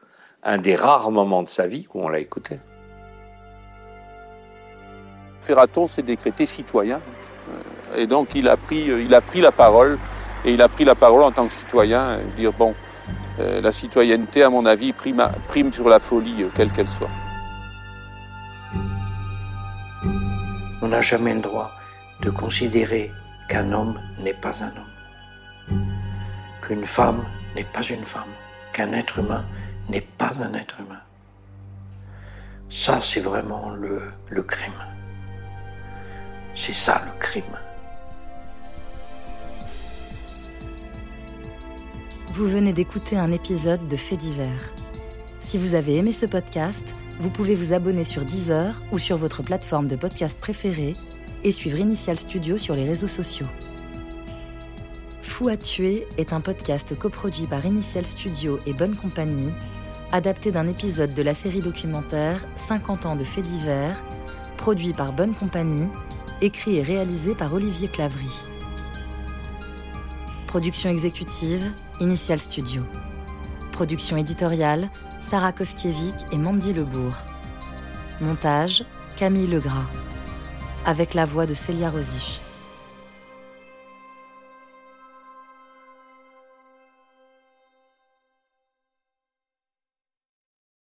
un 0.43 0.57
des 0.57 0.75
rares 0.75 1.09
moments 1.09 1.41
de 1.41 1.47
sa 1.47 1.67
vie 1.67 1.87
où 1.93 2.01
on 2.01 2.09
l'a 2.09 2.19
écouté. 2.19 2.59
Ferraton 5.39 5.87
s'est 5.87 6.03
décrété 6.03 6.45
citoyen, 6.45 6.99
et 7.95 8.07
donc 8.07 8.35
il 8.35 8.47
a, 8.47 8.57
pris, 8.57 8.85
il 8.85 9.13
a 9.13 9.21
pris 9.21 9.41
la 9.41 9.51
parole, 9.51 9.97
et 10.45 10.53
il 10.53 10.61
a 10.61 10.69
pris 10.69 10.85
la 10.85 10.95
parole 10.95 11.23
en 11.23 11.31
tant 11.31 11.45
que 11.45 11.53
citoyen, 11.53 12.19
dire 12.35 12.53
bon, 12.53 12.75
euh, 13.39 13.61
la 13.61 13.71
citoyenneté, 13.71 14.43
à 14.43 14.49
mon 14.49 14.65
avis, 14.65 14.93
prime, 14.93 15.73
sur 15.73 15.89
la 15.89 15.99
folie, 15.99 16.45
quelle 16.55 16.71
qu'elle 16.71 16.89
soit. 16.89 17.09
On 20.81 20.87
n'a 20.89 21.01
jamais 21.01 21.33
le 21.33 21.41
droit 21.41 21.71
de 22.21 22.29
considérer 22.29 23.11
qu'un 23.47 23.71
homme 23.73 23.99
n'est 24.19 24.33
pas 24.33 24.63
un 24.63 24.71
homme, 24.77 25.85
qu'une 26.61 26.85
femme 26.85 27.23
n'est 27.55 27.63
pas 27.63 27.83
une 27.83 28.03
femme, 28.03 28.31
qu'un 28.73 28.91
être 28.93 29.19
humain 29.19 29.45
n'est 29.89 30.01
pas 30.01 30.31
un 30.41 30.53
être 30.53 30.79
humain. 30.79 31.01
Ça, 32.69 32.99
c'est 33.01 33.21
vraiment 33.21 33.69
le 33.69 34.43
crime. 34.43 34.73
C'est 36.55 36.73
ça 36.73 37.01
le 37.05 37.19
crime. 37.19 37.43
Vous 42.29 42.45
venez 42.45 42.73
d'écouter 42.73 43.17
un 43.17 43.31
épisode 43.31 43.87
de 43.87 43.95
Faits 43.95 44.19
divers. 44.19 44.73
Si 45.39 45.57
vous 45.57 45.75
avez 45.75 45.95
aimé 45.95 46.11
ce 46.11 46.25
podcast, 46.25 46.93
vous 47.19 47.29
pouvez 47.29 47.55
vous 47.55 47.71
abonner 47.71 48.03
sur 48.03 48.25
Deezer 48.25 48.83
ou 48.91 48.99
sur 48.99 49.15
votre 49.15 49.43
plateforme 49.43 49.87
de 49.87 49.95
podcast 49.95 50.37
préférée 50.37 50.95
et 51.45 51.51
suivre 51.53 51.79
Initial 51.79 52.19
Studio 52.19 52.57
sur 52.57 52.75
les 52.75 52.83
réseaux 52.83 53.07
sociaux. 53.07 53.47
Fou 55.21 55.47
à 55.47 55.55
tuer 55.55 56.05
est 56.17 56.33
un 56.33 56.41
podcast 56.41 56.99
coproduit 56.99 57.47
par 57.47 57.65
Initial 57.65 58.05
Studio 58.05 58.59
et 58.65 58.73
Bonne 58.73 58.97
Compagnie, 58.97 59.53
adapté 60.11 60.51
d'un 60.51 60.67
épisode 60.67 61.13
de 61.13 61.23
la 61.23 61.33
série 61.33 61.61
documentaire 61.61 62.45
50 62.67 63.05
ans 63.05 63.15
de 63.15 63.23
faits 63.23 63.45
divers, 63.45 64.03
produit 64.57 64.91
par 64.91 65.13
Bonne 65.13 65.33
Compagnie, 65.33 65.87
écrit 66.41 66.77
et 66.77 66.83
réalisé 66.83 67.35
par 67.35 67.53
Olivier 67.53 67.87
Clavry. 67.87 68.29
Production 70.45 70.89
exécutive, 70.89 71.71
Initial 71.99 72.39
Studio. 72.39 72.83
Production 73.71 74.17
éditoriale, 74.17 74.89
Sarah 75.29 75.51
Koskiewicz 75.51 76.25
et 76.31 76.37
Mandy 76.37 76.73
Lebourg. 76.73 77.15
Montage, 78.21 78.85
Camille 79.15 79.47
Legras. 79.47 79.85
Avec 80.85 81.15
la 81.15 81.25
voix 81.25 81.47
de 81.47 81.55
Célia 81.55 81.89
Rosich. 81.89 82.39